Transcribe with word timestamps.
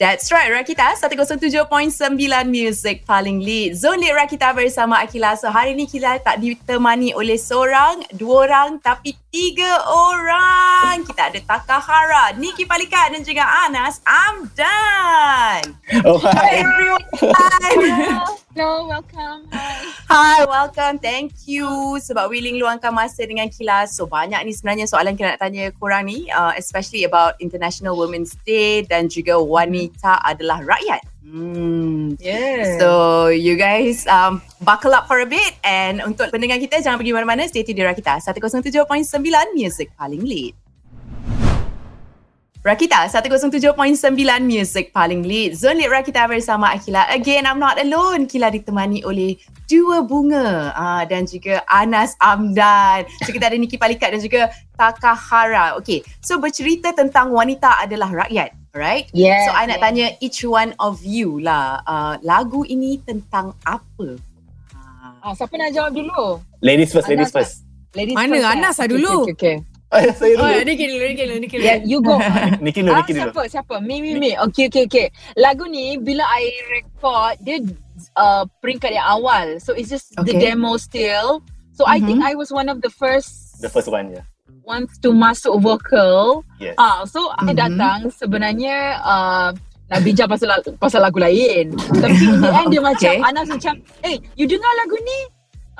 That's 0.00 0.32
right, 0.32 0.48
Rakita 0.48 0.96
107.9 0.96 1.68
Music 2.48 3.04
paling 3.04 3.44
lead. 3.44 3.76
Zone 3.76 4.00
Lead 4.00 4.16
Rakita 4.16 4.56
bersama 4.56 4.96
Akila. 5.04 5.36
So 5.36 5.52
hari 5.52 5.76
ni 5.76 5.84
kita 5.84 6.16
tak 6.24 6.40
ditemani 6.40 7.12
oleh 7.12 7.36
seorang, 7.36 8.08
dua 8.16 8.48
orang 8.48 8.80
tapi 8.80 9.12
tiga 9.28 9.84
orang. 9.84 11.04
Kita 11.04 11.28
ada 11.28 11.36
Takahara, 11.44 12.32
Niki 12.40 12.64
Palika 12.64 13.12
dan 13.12 13.20
juga 13.20 13.44
Anas 13.44 14.00
Amdan. 14.08 15.76
Oh, 16.08 16.16
hi. 16.16 16.64
everyone. 16.64 17.04
Hello, 18.50 18.90
welcome. 18.90 19.46
Hi. 19.54 19.78
Hi, 20.10 20.42
welcome. 20.42 20.98
Thank 20.98 21.46
you 21.46 21.70
sebab 22.02 22.34
willing 22.34 22.58
luangkan 22.58 22.90
masa 22.90 23.22
dengan 23.22 23.46
Kilas. 23.46 23.94
So 23.94 24.10
banyak 24.10 24.42
ni 24.42 24.50
sebenarnya 24.50 24.90
soalan 24.90 25.14
kita 25.14 25.38
nak 25.38 25.38
tanya 25.38 25.70
korang 25.78 26.10
ni, 26.10 26.26
uh, 26.34 26.50
especially 26.58 27.06
about 27.06 27.38
International 27.38 27.94
Women's 27.94 28.34
Day 28.42 28.82
dan 28.82 29.06
juga 29.06 29.38
wanita 29.38 30.18
adalah 30.26 30.66
rakyat. 30.66 30.98
Hmm. 31.22 32.18
Yeah. 32.18 32.74
So 32.82 33.30
you 33.30 33.54
guys 33.54 34.02
um, 34.10 34.42
buckle 34.66 34.98
up 34.98 35.06
for 35.06 35.22
a 35.22 35.28
bit 35.30 35.54
and 35.62 36.02
untuk 36.02 36.34
pendengar 36.34 36.58
kita 36.58 36.82
jangan 36.82 36.98
pergi 36.98 37.14
mana-mana 37.14 37.46
stay 37.46 37.62
tune 37.62 37.78
di 37.78 37.86
Rakita 37.86 38.18
107.9 38.18 38.82
Music 39.54 39.94
paling 39.94 40.26
lead. 40.26 40.58
Rakita 42.60 43.08
107.9 43.08 43.72
Music 44.44 44.92
paling 44.92 45.24
lead. 45.24 45.56
Zone 45.56 45.80
Lead 45.80 45.88
Rakita 45.88 46.28
bersama 46.28 46.76
Akila. 46.76 47.08
Again, 47.08 47.48
I'm 47.48 47.56
not 47.56 47.80
alone. 47.80 48.28
Kila 48.28 48.52
ditemani 48.52 49.00
oleh 49.00 49.40
dua 49.64 50.04
bunga 50.04 50.68
uh, 50.76 51.02
dan 51.08 51.24
juga 51.24 51.64
Anas 51.64 52.12
Amdan. 52.20 53.08
So 53.24 53.32
kita 53.32 53.48
ada 53.48 53.56
Niki 53.56 53.80
Palikat 53.80 54.12
dan 54.12 54.20
juga 54.20 54.52
Takahara. 54.76 55.80
Okay, 55.80 56.04
so 56.20 56.36
bercerita 56.36 56.92
tentang 56.92 57.32
wanita 57.32 57.80
adalah 57.80 58.28
rakyat. 58.28 58.52
Alright? 58.76 59.08
Yeah. 59.16 59.40
So 59.48 59.56
I 59.56 59.64
nak 59.64 59.80
tanya 59.80 60.20
each 60.20 60.44
one 60.44 60.76
of 60.76 61.00
you 61.00 61.40
lah. 61.40 61.80
Uh, 61.88 62.20
lagu 62.20 62.68
ini 62.68 63.00
tentang 63.00 63.56
apa? 63.64 64.20
Ah, 65.24 65.32
siapa 65.32 65.56
nak 65.56 65.72
jawab 65.72 65.96
dulu? 65.96 66.44
Ladies 66.60 66.92
first, 66.92 67.08
ladies 67.08 67.32
Anas, 67.32 67.36
first. 67.40 67.54
Ladies 67.96 68.16
Mana? 68.20 68.36
first, 68.36 68.48
Anas 68.52 68.76
lah 68.76 68.84
Okay, 68.84 68.92
dulu. 68.92 69.16
Okay, 69.32 69.32
okay. 69.32 69.56
Oh, 69.92 69.98
saya 70.14 70.38
Oh, 70.38 70.46
dulu. 70.46 70.62
ni 70.62 70.72
kira 70.78 70.92
dulu, 70.94 71.04
ni 71.04 71.14
kira 71.14 71.26
dulu, 71.26 71.38
ni 71.42 71.48
kira 71.50 71.62
Yeah, 71.66 71.78
you 71.82 71.98
go. 71.98 72.14
Niki 72.62 72.78
dulu, 72.80 72.94
ah, 72.94 73.02
Niki 73.02 73.10
dulu. 73.10 73.20
siapa? 73.26 73.42
Siapa? 73.50 73.74
Me, 73.82 73.98
me, 73.98 74.14
me. 74.14 74.30
Okay, 74.46 74.70
okay, 74.70 74.86
okay. 74.86 75.06
Lagu 75.34 75.66
ni, 75.66 75.98
bila 75.98 76.22
I 76.22 76.46
record, 76.70 77.42
dia 77.42 77.58
uh, 78.14 78.46
peringkat 78.62 78.94
yang 78.94 79.06
awal. 79.10 79.58
So, 79.58 79.74
it's 79.74 79.90
just 79.90 80.14
the 80.14 80.22
Okay. 80.22 80.38
demo 80.46 80.78
still. 80.78 81.42
So, 81.74 81.82
I 81.84 81.98
Mhm. 81.98 82.06
think 82.06 82.18
I 82.22 82.38
was 82.38 82.54
one 82.54 82.70
of 82.70 82.78
the 82.80 82.88
first 82.88 83.58
The 83.58 83.66
first 83.66 83.90
one, 83.90 84.14
yeah. 84.14 84.22
ones 84.62 84.94
to 85.02 85.10
masuk 85.10 85.58
vocal. 85.58 86.46
Yes. 86.62 86.78
Ah, 86.78 87.02
so 87.02 87.34
I 87.34 87.50
Mhm. 87.50 87.58
datang 87.58 87.98
sebenarnya 88.14 88.94
uh, 89.02 89.50
nak 89.90 90.00
bincang 90.00 90.30
pasal 90.30 90.54
pasal 90.78 91.02
lagu 91.02 91.18
lain. 91.18 91.74
Tapi 91.74 92.14
in 92.22 92.38
the 92.38 92.50
end 92.54 92.70
dia 92.70 92.78
macam 92.78 93.10
Okay. 93.10 93.26
Anas 93.26 93.50
macam, 93.50 93.74
"Eh, 94.06 94.22
you 94.38 94.46
dengar 94.46 94.70
lagu 94.78 94.94
ni? 94.96 95.18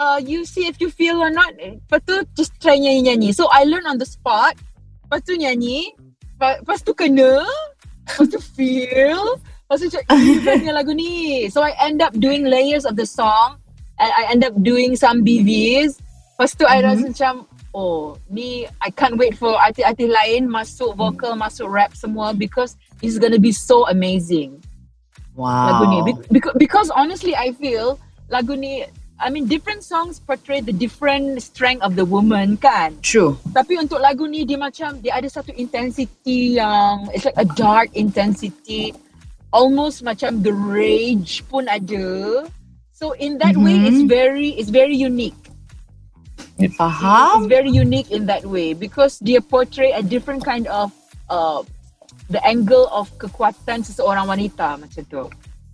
Uh, 0.01 0.17
you 0.17 0.49
see 0.49 0.65
if 0.65 0.81
you 0.81 0.89
feel 0.89 1.21
or 1.21 1.29
not." 1.29 1.53
Lepas 1.61 2.01
tu 2.09 2.25
just 2.33 2.57
try 2.57 2.81
nyanyi-nyanyi. 2.81 3.37
So 3.37 3.53
I 3.53 3.69
learn 3.69 3.85
on 3.85 4.01
the 4.01 4.09
spot. 4.09 4.57
Lepas 5.05 5.29
tu 5.29 5.37
nyanyi. 5.37 5.93
Lepas, 6.41 6.81
tu 6.81 6.97
kena. 6.97 7.45
Lepas 8.09 8.33
tu 8.33 8.41
feel. 8.41 9.37
Lepas 9.69 9.77
tu 9.77 9.93
macam, 9.93 10.03
"Eh, 10.09 10.41
dengan 10.41 10.73
lagu 10.81 10.97
ni." 10.97 11.45
So 11.53 11.61
I 11.61 11.77
end 11.85 12.01
up 12.01 12.17
doing 12.17 12.49
layers 12.49 12.89
of 12.89 12.97
the 12.97 13.05
song. 13.05 13.61
And 14.01 14.09
I 14.17 14.33
end 14.33 14.41
up 14.49 14.57
doing 14.65 14.97
some 14.97 15.21
BVs. 15.21 16.01
Lepas 16.41 16.57
tu 16.57 16.65
I 16.65 16.81
Mhm. 16.81 16.87
rasa 16.89 17.05
macam, 17.13 17.35
oh 17.77 18.17
ni 18.33 18.65
I 18.81 18.89
can't 18.89 19.21
wait 19.21 19.37
for 19.37 19.53
artis-artis 19.61 20.09
lain 20.09 20.49
masuk 20.49 20.97
vocal, 20.97 21.37
masuk 21.37 21.69
rap 21.69 21.93
semua 21.93 22.33
because 22.33 22.81
it's 23.05 23.21
gonna 23.21 23.37
be 23.39 23.53
so 23.53 23.85
amazing 23.93 24.57
Wow. 25.37 25.69
lagu 25.69 25.85
ni. 25.87 25.99
Be- 26.03 26.25
because, 26.33 26.57
because 26.57 26.89
honestly 26.97 27.37
I 27.37 27.53
feel 27.53 28.01
lagu 28.33 28.57
ni 28.57 28.89
I 29.21 29.29
mean 29.29 29.45
different 29.45 29.85
songs 29.85 30.17
portray 30.17 30.65
the 30.65 30.73
different 30.73 31.45
strength 31.45 31.85
of 31.85 31.93
the 31.93 32.09
woman 32.09 32.57
kan. 32.57 32.97
True. 33.05 33.37
Tapi 33.53 33.77
untuk 33.77 34.01
lagu 34.01 34.25
ni 34.25 34.49
dia 34.49 34.57
macam 34.57 34.97
dia 35.05 35.21
ada 35.21 35.29
satu 35.29 35.53
intensity 35.53 36.57
yang 36.57 37.05
it's 37.13 37.29
like 37.29 37.37
a 37.37 37.45
dark 37.45 37.93
intensity. 37.93 38.97
Almost 39.53 40.01
macam 40.01 40.41
the 40.41 40.57
rage 40.57 41.45
pun 41.53 41.69
ada. 41.69 42.49
So 42.97 43.13
in 43.21 43.37
that 43.45 43.61
way 43.61 43.77
Mhm. 43.77 43.87
it's 43.93 44.03
very 44.09 44.57
it's 44.57 44.73
very 44.73 44.97
unique. 44.97 45.37
Faham? 46.77 47.45
It's 47.45 47.49
very 47.49 47.73
unique 47.73 48.13
in 48.13 48.25
that 48.29 48.45
way 48.45 48.73
because 48.73 49.21
dia 49.21 49.41
portray 49.41 49.93
a 49.93 50.05
different 50.05 50.45
kind 50.45 50.69
of 50.69 50.93
uh, 51.29 51.65
the 52.29 52.41
angle 52.45 52.89
of 52.93 53.09
kekuatan 53.17 53.81
seseorang 53.81 54.29
wanita 54.29 54.77
macam 54.77 55.03
tu. 55.09 55.25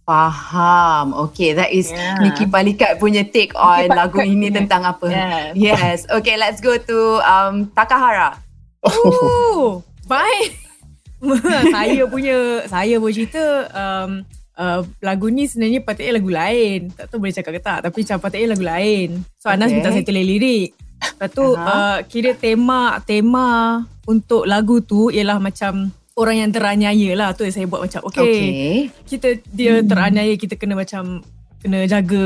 Faham. 0.07 1.19
Okay, 1.29 1.51
that 1.59 1.75
is 1.75 1.91
Yeah. 1.91 2.23
Niki 2.23 2.47
Palikat 2.47 3.03
punya 3.03 3.27
take 3.27 3.51
on 3.59 3.91
Palikat, 3.91 3.99
lagu 3.99 4.19
ini 4.23 4.49
yeah. 4.49 4.57
tentang 4.63 4.83
apa. 4.87 5.07
Yes. 5.11 5.53
Yes. 5.59 5.99
Okay, 6.07 6.39
let's 6.39 6.63
go 6.63 6.79
to 6.79 7.19
um, 7.27 7.67
Takahara. 7.75 8.39
Oh, 8.87 9.83
baik. 10.07 10.63
saya 11.75 12.07
punya 12.07 12.63
saya 12.71 13.03
punya 13.03 13.15
cerita 13.19 13.45
um, 13.75 14.23
uh, 14.55 14.81
lagu 15.03 15.27
ni 15.27 15.51
sebenarnya 15.51 15.83
patutnya 15.83 16.23
lagu 16.23 16.31
lain. 16.31 16.81
Tak 16.95 17.05
tahu 17.11 17.19
boleh 17.27 17.35
cakap 17.35 17.53
ke 17.59 17.61
tak 17.61 17.79
tapi 17.83 17.99
macam 18.07 18.19
patutnya 18.23 18.49
lagu 18.55 18.65
lain. 18.65 19.09
So 19.43 19.51
Anas 19.51 19.75
Okay. 19.75 19.83
minta 19.83 19.91
saya 19.91 20.05
tulis 20.07 20.23
lirik. 20.23 20.71
Lepas 20.97 21.29
tu 21.35 21.47
Aha. 21.59 21.67
uh, 21.67 21.99
kira 22.07 22.33
tema 22.39 23.03
tema 23.05 23.49
untuk 24.07 24.47
lagu 24.47 24.79
tu 24.81 25.11
ialah 25.11 25.43
macam 25.43 25.91
orang 26.17 26.37
yang 26.43 26.51
teraniaya 26.51 27.11
lah. 27.15 27.29
Tu 27.37 27.45
yang 27.47 27.55
saya 27.55 27.67
buat 27.69 27.85
macam 27.85 28.01
okay, 28.09 28.21
okay. 28.25 28.77
Kita 29.05 29.29
dia 29.53 29.85
teraniaya 29.85 30.33
kita 30.35 30.57
kena 30.57 30.75
macam 30.75 31.21
kena 31.61 31.85
jaga 31.85 32.25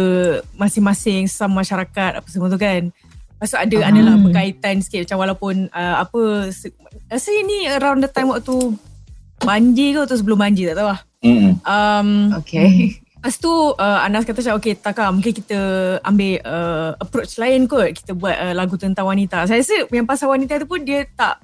masing-masing 0.55 1.27
sama 1.27 1.67
masyarakat 1.67 2.23
apa 2.23 2.29
semua 2.31 2.49
tu 2.49 2.59
kan. 2.59 2.89
Lepas 2.91 3.49
tu 3.51 3.59
ada 3.59 3.77
Aha. 3.83 3.89
adalah 3.89 4.15
berkaitan 4.21 4.85
sikit 4.85 5.09
macam 5.09 5.19
walaupun 5.27 5.55
uh, 5.73 5.97
apa 6.05 6.53
se- 6.53 6.77
rasa 7.09 7.33
ni 7.33 7.67
around 7.67 8.05
the 8.05 8.11
time 8.13 8.31
waktu 8.31 8.77
banjir 9.41 9.97
ke 9.97 10.01
atau 10.05 10.17
sebelum 10.21 10.39
banjir 10.39 10.71
tak 10.73 10.77
tahu 10.85 10.89
lah. 10.93 11.01
Mm-mm. 11.25 11.53
Um, 11.65 12.09
Okay. 12.45 13.01
Lepas 13.21 13.37
tu 13.37 13.53
uh, 13.53 14.01
Anas 14.01 14.25
kata 14.25 14.41
macam 14.41 14.57
okay 14.57 14.73
Taka 14.73 15.13
mungkin 15.13 15.33
kita 15.37 15.61
ambil 16.01 16.41
uh, 16.41 16.97
approach 16.97 17.37
lain 17.37 17.69
kot 17.69 17.93
kita 17.93 18.17
buat 18.17 18.33
uh, 18.33 18.53
lagu 18.57 18.81
tentang 18.81 19.05
wanita. 19.09 19.45
Saya 19.45 19.61
rasa 19.61 19.89
yang 19.93 20.09
pasal 20.09 20.33
wanita 20.33 20.61
tu 20.61 20.69
pun 20.69 20.81
dia 20.85 21.05
tak 21.17 21.41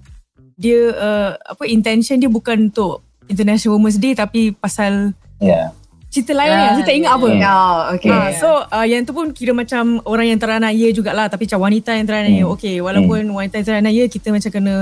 dia 0.57 0.81
uh, 0.91 1.31
apa 1.37 1.63
intention 1.67 2.17
dia 2.17 2.27
bukan 2.27 2.67
untuk 2.67 3.01
International 3.27 3.77
Women's 3.77 3.97
Day 3.97 4.13
tapi 4.13 4.51
pasal 4.53 5.13
Yeah. 5.37 5.69
cerita 6.09 6.33
lain 6.33 6.49
Ah, 6.49 6.57
kan. 6.57 6.73
Saya 6.73 6.85
tak 6.85 6.97
ingat 6.97 7.13
apa. 7.13 7.27
yeah. 7.29 7.53
Oh, 7.53 7.81
okay. 7.93 8.09
Ah, 8.09 8.29
so 8.33 8.49
uh, 8.67 8.83
yang 8.83 9.05
tu 9.05 9.13
pun 9.13 9.29
kira 9.31 9.53
macam 9.53 10.01
orang 10.03 10.27
yang 10.27 10.41
teranaya 10.41 10.89
jugalah 10.89 11.29
tapi 11.29 11.45
macam 11.45 11.61
wanita 11.63 11.93
yang 11.93 12.07
teranaya. 12.07 12.43
Hmm. 12.43 12.55
Okay 12.57 12.81
walaupun 12.81 13.21
wanita 13.29 13.55
yang 13.57 13.67
teranaya 13.67 14.03
kita 14.07 14.33
macam 14.33 14.49
kena 14.49 14.75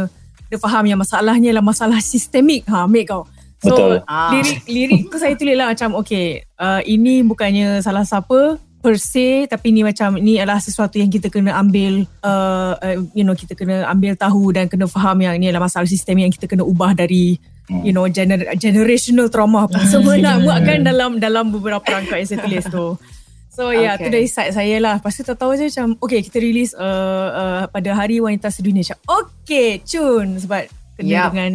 dia 0.45 0.59
faham 0.61 0.85
yang 0.85 0.95
masalahnya 0.95 1.51
adalah 1.51 1.67
masalah 1.67 1.99
sistemik. 1.99 2.63
Ha 2.67 2.87
ambil 2.87 3.03
kau. 3.03 3.23
So 3.59 3.73
Betul. 3.73 3.93
Ah. 4.07 4.31
lirik 4.31 4.61
lirik 4.65 5.01
tu 5.09 5.17
saya 5.17 5.35
tulis 5.35 5.57
lah 5.57 5.73
macam 5.73 5.97
okay 5.97 6.27
uh, 6.55 6.85
ini 6.85 7.25
bukannya 7.25 7.81
salah 7.81 8.05
siapa 8.05 8.61
per 8.85 9.01
se 9.01 9.49
tapi 9.49 9.73
ni 9.73 9.81
macam 9.81 10.21
ni 10.21 10.37
adalah 10.37 10.61
sesuatu 10.61 10.95
yang 10.95 11.09
kita 11.09 11.33
kena 11.33 11.57
ambil 11.57 12.05
uh, 12.21 12.77
uh, 12.77 12.97
you 13.11 13.25
know 13.25 13.33
kita 13.33 13.57
kena 13.57 13.89
ambil 13.89 14.13
tahu 14.15 14.53
dan 14.53 14.69
kena 14.69 14.85
faham 14.87 15.17
yang 15.19 15.35
ni 15.35 15.49
adalah 15.49 15.65
masalah 15.65 15.89
sistem 15.89 16.21
yang 16.21 16.29
kita 16.29 16.45
kena 16.45 16.61
ubah 16.63 16.93
dari 16.93 17.41
you 17.81 17.91
know 17.91 18.05
gener- 18.07 18.53
generational 18.55 19.27
trauma 19.27 19.65
apa 19.65 19.81
semua 19.85 20.21
nak 20.21 20.37
buatkan 20.45 20.85
dalam 20.85 21.17
dalam 21.17 21.49
beberapa 21.49 21.81
rangka 21.83 22.21
yang 22.21 22.29
saya 22.29 22.45
tulis 22.45 22.65
tu. 22.69 23.01
So 23.49 23.71
yeah, 23.71 23.95
Okay. 23.95 24.05
tu 24.05 24.09
dari 24.13 24.27
side 24.27 24.51
saya 24.51 24.77
lah. 24.77 24.99
Lepas 24.99 25.15
tu 25.15 25.23
tahu 25.25 25.55
je 25.55 25.71
macam, 25.71 25.95
okay 25.97 26.21
kita 26.21 26.43
release 26.43 26.75
uh, 26.75 26.83
uh, 27.31 27.63
pada 27.71 27.95
Hari 27.95 28.19
Wanita 28.19 28.51
Sedunia. 28.51 28.83
Macam, 28.83 28.99
okay, 29.23 29.79
cun. 29.81 30.43
Sebab 30.43 30.67
kena 30.93 31.07
Yup. 31.09 31.31
dengan 31.31 31.53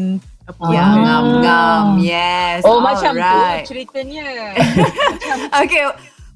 apa 0.47 0.61
Ya, 0.71 0.79
Ah. 0.79 0.95
ngam 0.95 1.25
ngam. 1.43 1.85
Yes. 1.99 2.63
Oh 2.63 2.79
macam 2.79 3.13
Alright. 3.13 3.67
tu 3.67 3.75
ceritanya. 3.75 4.25
Okay. 5.61 5.83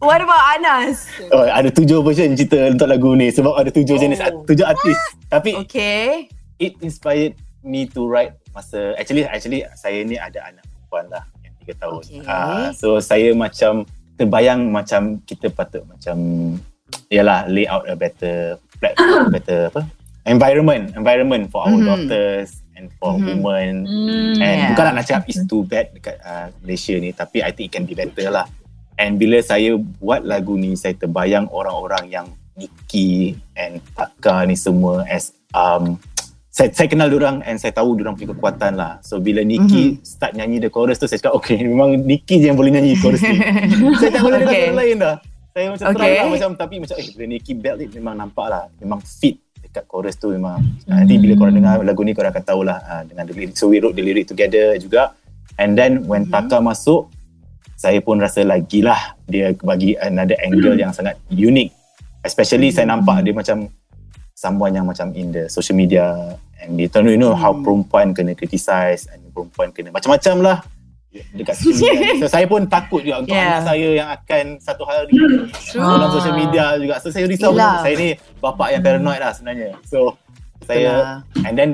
What 0.03 0.19
about 0.19 0.43
Anas? 0.53 1.07
Oh, 1.31 1.47
ada 1.47 1.71
tujuh 1.71 2.03
version 2.03 2.35
cerita 2.35 2.59
untuk 2.67 2.91
lagu 2.91 3.15
ni 3.15 3.31
sebab 3.31 3.55
ada 3.55 3.71
tujuh 3.71 3.95
Oh. 3.95 4.01
jenis 4.01 4.19
tujuh 4.43 4.67
artis. 4.67 4.99
Tapi 5.31 5.55
Okay. 5.63 6.27
it 6.59 6.75
inspired 6.79 7.33
me 7.63 7.87
to 7.87 8.03
write 8.03 8.35
masa 8.51 8.93
actually 8.95 9.23
actually 9.23 9.63
saya 9.73 10.03
ni 10.03 10.13
ada 10.13 10.43
anak 10.43 10.61
perempuan 10.67 11.05
lah 11.09 11.23
yang 11.41 11.53
tiga 11.57 11.73
tahun. 11.79 12.03
Okay. 12.03 12.27
Ah, 12.27 12.69
so 12.69 12.99
saya 12.99 13.31
macam 13.31 13.87
terbayang 14.13 14.69
macam 14.69 15.23
kita 15.23 15.47
patut 15.49 15.81
macam 15.87 16.15
yalah 17.09 17.47
lay 17.47 17.65
out 17.65 17.87
a 17.87 17.95
better 17.95 18.59
platform, 18.77 19.31
better 19.35 19.71
apa 19.71 19.81
environment 20.25 20.93
environment 20.93 21.43
for 21.47 21.65
our 21.65 21.73
Mhm. 21.73 21.87
daughters 21.87 22.61
and 22.75 22.91
for 22.95 23.15
Mhm. 23.15 23.25
women 23.39 23.73
Hmm. 23.83 24.37
And 24.37 24.57
Yeah. 24.59 24.69
bukanlah 24.75 24.91
nak 24.93 25.05
cakap 25.05 25.23
it's 25.25 25.41
too 25.43 25.63
bad 25.63 25.89
dekat 25.91 26.19
uh, 26.19 26.51
Malaysia 26.59 26.93
ni 26.93 27.09
tapi 27.11 27.39
I 27.39 27.49
think 27.49 27.69
it 27.69 27.73
can 27.73 27.85
be 27.85 27.95
better 27.95 28.27
lah. 28.29 28.45
And 28.97 29.17
bila 29.17 29.41
saya 29.41 29.75
buat 29.75 30.21
lagu 30.23 30.53
ni 30.55 30.77
saya 30.77 30.93
terbayang 30.93 31.49
orang-orang 31.49 32.09
yang 32.09 32.27
Nikki 32.53 33.33
and 33.57 33.81
Taka 33.97 34.45
ni 34.45 34.53
semua 34.53 35.01
as 35.09 35.33
um, 35.57 35.97
saya, 36.53 36.69
saya 36.69 36.85
kenal 36.85 37.09
orang 37.09 37.41
and 37.49 37.57
saya 37.57 37.73
tahu 37.73 37.97
orang 37.97 38.13
punya 38.13 38.29
kekuatan 38.37 38.77
lah. 38.77 39.01
So 39.01 39.17
bila 39.17 39.41
Nikki 39.41 39.97
mm-hmm. 39.97 40.05
start 40.05 40.37
nyanyi 40.37 40.61
the 40.61 40.69
chorus 40.69 41.01
tu 41.01 41.09
saya 41.09 41.17
cakap 41.17 41.33
okay 41.33 41.57
memang 41.65 41.97
Nikki 42.05 42.37
je 42.37 42.53
yang 42.53 42.57
boleh 42.57 42.69
nyanyi 42.69 42.93
chorus 43.01 43.25
ni. 43.25 43.41
saya 43.99 44.11
tak 44.13 44.21
boleh 44.21 44.37
dengar 44.37 44.53
Okay. 44.53 44.63
orang 44.69 44.77
lain 44.77 44.95
dah. 45.01 45.15
Saya 45.53 45.65
macam 45.73 45.85
Okay. 45.89 45.97
try 45.97 46.11
lah 46.13 46.25
macam 46.29 46.49
tapi 46.53 46.75
macam 46.77 46.95
eh 47.01 47.07
bila 47.17 47.25
Nikki 47.33 47.51
belt 47.57 47.77
ni 47.81 47.85
memang 47.89 48.13
nampak 48.21 48.47
lah. 48.53 48.63
Memang 48.77 49.01
fit 49.01 49.41
dekat 49.65 49.89
chorus 49.89 50.13
tu 50.21 50.29
memang. 50.29 50.61
Mm. 50.85 50.93
Nanti 50.93 51.13
bila 51.17 51.33
korang 51.41 51.55
dengar 51.57 51.81
lagu 51.81 52.01
ni 52.05 52.13
korang 52.13 52.29
akan 52.29 52.45
tahulah 52.45 52.77
uh, 52.85 53.01
dengan 53.01 53.25
the 53.25 53.33
lyric. 53.33 53.57
So 53.57 53.73
we 53.73 53.81
wrote 53.81 53.97
the 53.97 54.05
lyric 54.05 54.29
together 54.29 54.77
juga. 54.77 55.17
And 55.57 55.73
then 55.73 56.05
when 56.05 56.29
Mhm. 56.29 56.37
Taka 56.37 56.61
masuk 56.61 57.09
saya 57.83 57.99
pun 57.99 58.15
rasa 58.15 58.47
lagi 58.47 58.79
lah 58.79 59.19
dia 59.27 59.51
bagi 59.59 59.99
another 59.99 60.39
angle 60.39 60.79
yang 60.79 60.95
sangat 60.95 61.19
unique. 61.27 61.75
Especially 62.23 62.71
saya 62.71 62.87
nampak 62.87 63.27
dia 63.27 63.35
macam 63.35 63.67
someone 64.31 64.71
yang 64.71 64.87
macam 64.87 65.11
in 65.11 65.35
the 65.35 65.51
social 65.51 65.75
media 65.75 66.15
and 66.63 66.79
they 66.79 66.87
don't 66.87 67.11
you 67.11 67.19
know 67.19 67.35
how 67.35 67.51
Hmm. 67.51 67.59
perempuan 67.59 68.15
kena 68.15 68.31
criticize 68.39 69.11
and 69.11 69.19
perempuan 69.35 69.75
kena 69.75 69.91
macam-macam 69.91 70.35
lah 70.39 70.57
dekat 71.35 71.59
social 71.59 71.91
media. 71.91 72.15
So 72.23 72.27
saya 72.31 72.47
pun 72.47 72.63
takut 72.71 73.03
juga 73.03 73.19
untuk 73.19 73.35
Yeah. 73.35 73.59
anak 73.59 73.61
saya 73.67 73.87
yang 73.91 74.09
akan 74.15 74.45
satu 74.63 74.83
hari 74.87 75.11
dalam 75.75 76.09
social 76.09 76.35
media 76.39 76.65
juga. 76.79 76.95
So 77.03 77.11
saya 77.11 77.27
risau. 77.27 77.51
Yelah. 77.51 77.83
Saya 77.83 77.95
ni 77.99 78.09
bapak 78.39 78.67
yang 78.71 78.81
paranoid 78.81 79.19
lah 79.19 79.35
sebenarnya. 79.35 79.75
So 79.83 80.15
saya 80.63 80.93
and 81.43 81.53
then 81.53 81.69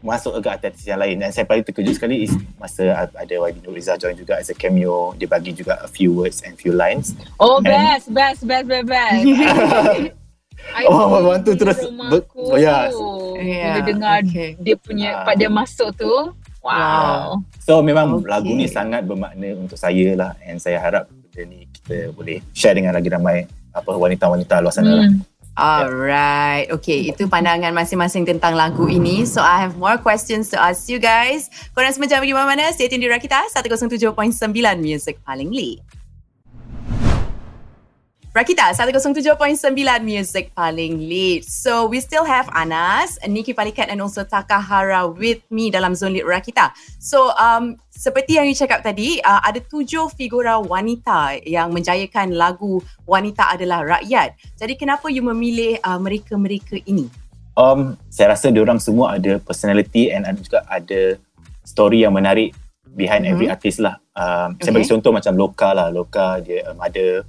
masuk 0.00 0.34
agak 0.34 0.60
artis 0.60 0.84
yang 0.84 0.98
lain 0.98 1.16
dan 1.16 1.30
saya 1.30 1.42
paling 1.42 1.62
terkejut 1.62 1.94
sekali 1.94 2.24
is 2.24 2.32
masa 2.56 3.08
ada 3.08 3.34
YB 3.40 3.62
Nur 3.62 3.72
Rizal 3.72 3.96
join 3.96 4.14
juga 4.14 4.36
as 4.36 4.48
a 4.48 4.54
cameo 4.54 5.14
dia 5.14 5.26
bagi 5.26 5.50
juga 5.50 5.78
a 5.78 5.88
few 5.88 6.12
words 6.12 6.42
and 6.42 6.54
few 6.54 6.70
lines 6.70 7.14
Oh, 7.36 7.58
And- 7.58 7.66
best, 7.66 8.06
best, 8.10 8.40
best, 8.42 8.66
best, 8.66 8.86
best. 8.86 9.22
I 10.72 10.88
Oh, 10.88 11.20
di 11.36 11.52
terus 11.54 11.76
ber- 12.08 12.24
oh, 12.32 12.56
ya. 12.56 12.88
Bila 12.88 13.36
Yeah, 13.36 13.84
dengar 13.84 14.18
okay. 14.24 14.56
dia 14.56 14.76
punya, 14.80 15.08
Ah. 15.12 15.24
part 15.26 15.36
dia 15.36 15.52
masuk 15.52 15.92
tu. 15.92 16.08
Wow. 16.64 17.44
So 17.60 17.84
memang 17.84 18.16
Okay. 18.16 18.28
lagu 18.32 18.48
ni 18.48 18.64
sangat 18.64 19.04
bermakna 19.04 19.52
untuk 19.54 19.76
saya 19.76 20.16
lah 20.16 20.32
and 20.40 20.56
saya 20.56 20.80
harap 20.80 21.04
benda 21.12 21.42
ni 21.44 21.68
kita 21.68 22.08
boleh 22.10 22.40
share 22.56 22.72
dengan 22.72 22.96
lagi 22.96 23.12
ramai 23.12 23.44
apa 23.68 23.90
wanita-wanita 23.92 24.64
luar 24.64 24.72
sana 24.72 24.88
lah. 24.94 25.08
Alright, 25.54 26.66
okay. 26.74 27.14
Itu 27.14 27.30
pandangan 27.30 27.70
masing-masing 27.70 28.26
tentang 28.26 28.58
lagu 28.58 28.90
ini. 28.90 29.22
So 29.22 29.38
I 29.38 29.62
have 29.62 29.78
more 29.78 29.94
questions 30.02 30.50
to 30.50 30.58
ask 30.58 30.90
you 30.90 30.98
guys. 30.98 31.46
Korang 31.78 31.94
semua 31.94 32.10
jangan 32.10 32.26
pergi 32.26 32.34
mana-mana. 32.34 32.74
Stay 32.74 32.90
tune 32.90 32.98
di 32.98 33.06
Rakita 33.06 33.46
107.9 33.54 34.10
Music 34.82 35.22
paling 35.22 35.54
lead. 35.54 35.78
Rakita 38.34 38.74
107.9 38.74 39.38
Music 40.02 40.50
paling 40.58 40.98
lead. 40.98 41.46
So 41.46 41.86
we 41.86 42.02
still 42.02 42.26
have 42.26 42.50
Anas, 42.50 43.14
Nikki 43.30 43.54
Palikat 43.54 43.86
and 43.86 44.02
also 44.02 44.26
Takahara 44.26 45.06
with 45.06 45.38
me 45.54 45.70
dalam 45.70 45.94
Zone 45.94 46.18
Lead 46.18 46.26
Rakita. 46.26 46.74
So 46.98 47.30
um, 47.38 47.78
seperti 47.94 48.34
yang 48.34 48.50
you 48.50 48.58
cakap 48.58 48.82
tadi, 48.82 49.22
uh, 49.22 49.38
ada 49.38 49.62
tujuh 49.62 50.10
figura 50.18 50.58
wanita 50.58 51.46
yang 51.46 51.70
menjayakan 51.70 52.34
lagu 52.34 52.82
Wanita 53.06 53.54
Adalah 53.54 53.86
Rakyat. 53.86 54.34
Jadi 54.58 54.74
kenapa 54.74 55.06
you 55.14 55.22
memilih 55.22 55.78
uh, 55.86 56.02
mereka-mereka 56.02 56.82
ini? 56.90 57.06
Um, 57.54 57.94
saya 58.10 58.34
rasa 58.34 58.50
orang 58.50 58.82
semua 58.82 59.14
ada 59.14 59.38
personality 59.38 60.10
and 60.10 60.26
ada 60.26 60.42
juga 60.42 60.66
ada 60.66 61.22
story 61.62 62.02
yang 62.02 62.10
menarik 62.18 62.50
behind 62.98 63.26
Mhm. 63.26 63.30
every 63.30 63.46
artist 63.46 63.78
lah. 63.78 64.02
Um, 64.18 64.58
Saya 64.58 64.74
Okay. 64.74 64.82
bagi 64.82 64.90
contoh 64.90 65.10
macam 65.14 65.38
Loka 65.38 65.70
lah. 65.70 65.86
Loka 65.94 66.42
dia 66.42 66.66
a 66.66 66.74
mother 66.74 67.22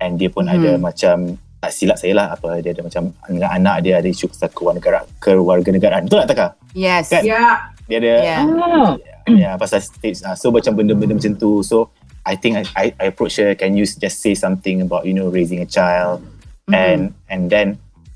and 0.00 0.16
dia 0.16 0.28
pun 0.28 0.44
Mhm. 0.44 0.52
ada 0.52 0.70
macam 0.76 1.16
tak 1.60 1.70
silap 1.70 2.00
saya 2.00 2.16
lah 2.16 2.26
apa 2.32 2.56
dia 2.58 2.72
ada 2.72 2.80
macam 2.80 3.12
dengan 3.28 3.50
anak 3.52 3.76
dia 3.84 4.00
ada 4.00 4.08
isu 4.08 4.32
pasal 4.32 4.48
kewarganegaraan, 4.48 5.04
kewarganegaraan. 5.20 6.02
Betul 6.08 6.24
tak 6.24 6.28
Taka? 6.32 6.46
Yes. 6.72 7.12
Kan? 7.12 7.22
Ya. 7.22 7.68
Dia 7.84 7.96
ada 7.98 8.12
Yeah. 8.16 8.40
Oh. 8.46 8.90
ya 9.28 9.50
pasal 9.54 9.78
stage 9.78 10.24
uh, 10.24 10.32
so 10.32 10.48
macam 10.48 10.72
benda-benda 10.72 11.12
macam 11.12 11.36
tu 11.36 11.60
so 11.60 11.92
I 12.22 12.34
think 12.34 12.56
I, 12.56 12.64
I, 12.74 12.86
I 12.96 13.04
approach 13.08 13.36
her 13.36 13.52
can 13.52 13.74
you 13.74 13.84
just 13.84 14.18
say 14.18 14.32
something 14.32 14.80
about 14.80 15.04
you 15.04 15.12
know 15.12 15.28
raising 15.28 15.60
a 15.60 15.68
child 15.68 16.24
Mhm. 16.64 16.72
and 16.72 17.00
and 17.28 17.42
then 17.46 17.66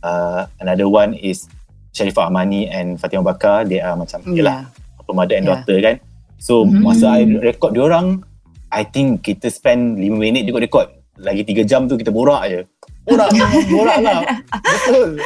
uh, 0.00 0.46
another 0.58 0.86
one 0.86 1.12
is 1.12 1.44
Sharifah 1.90 2.26
Amani 2.26 2.66
and 2.66 2.96
Fatimah 2.96 3.26
Bakar 3.28 3.66
they 3.66 3.78
are 3.78 3.94
macam 3.94 4.22
Yeah. 4.25 4.40
yalah 4.40 4.58
apa 4.96 5.10
mother 5.10 5.34
and 5.34 5.44
Yeah. 5.44 5.58
daughter 5.60 5.76
kan 5.81 5.96
so 6.38 6.62
Mhm. 6.62 6.81
masa 6.81 7.19
I 7.19 7.26
record 7.42 7.75
diorang 7.75 8.22
I 8.70 8.82
think 8.82 9.22
kita 9.22 9.50
spend 9.50 9.98
5 9.98 10.14
minit 10.14 10.46
juga 10.46 10.62
record 10.62 10.88
lagi 11.19 11.43
3 11.46 11.62
jam 11.66 11.87
tu 11.87 11.94
kita 11.94 12.11
borak 12.11 12.43
je. 12.50 12.61
Borak. 13.05 13.31
Borak 13.72 13.99
lah. 14.00 14.20
Betul. 14.64 15.20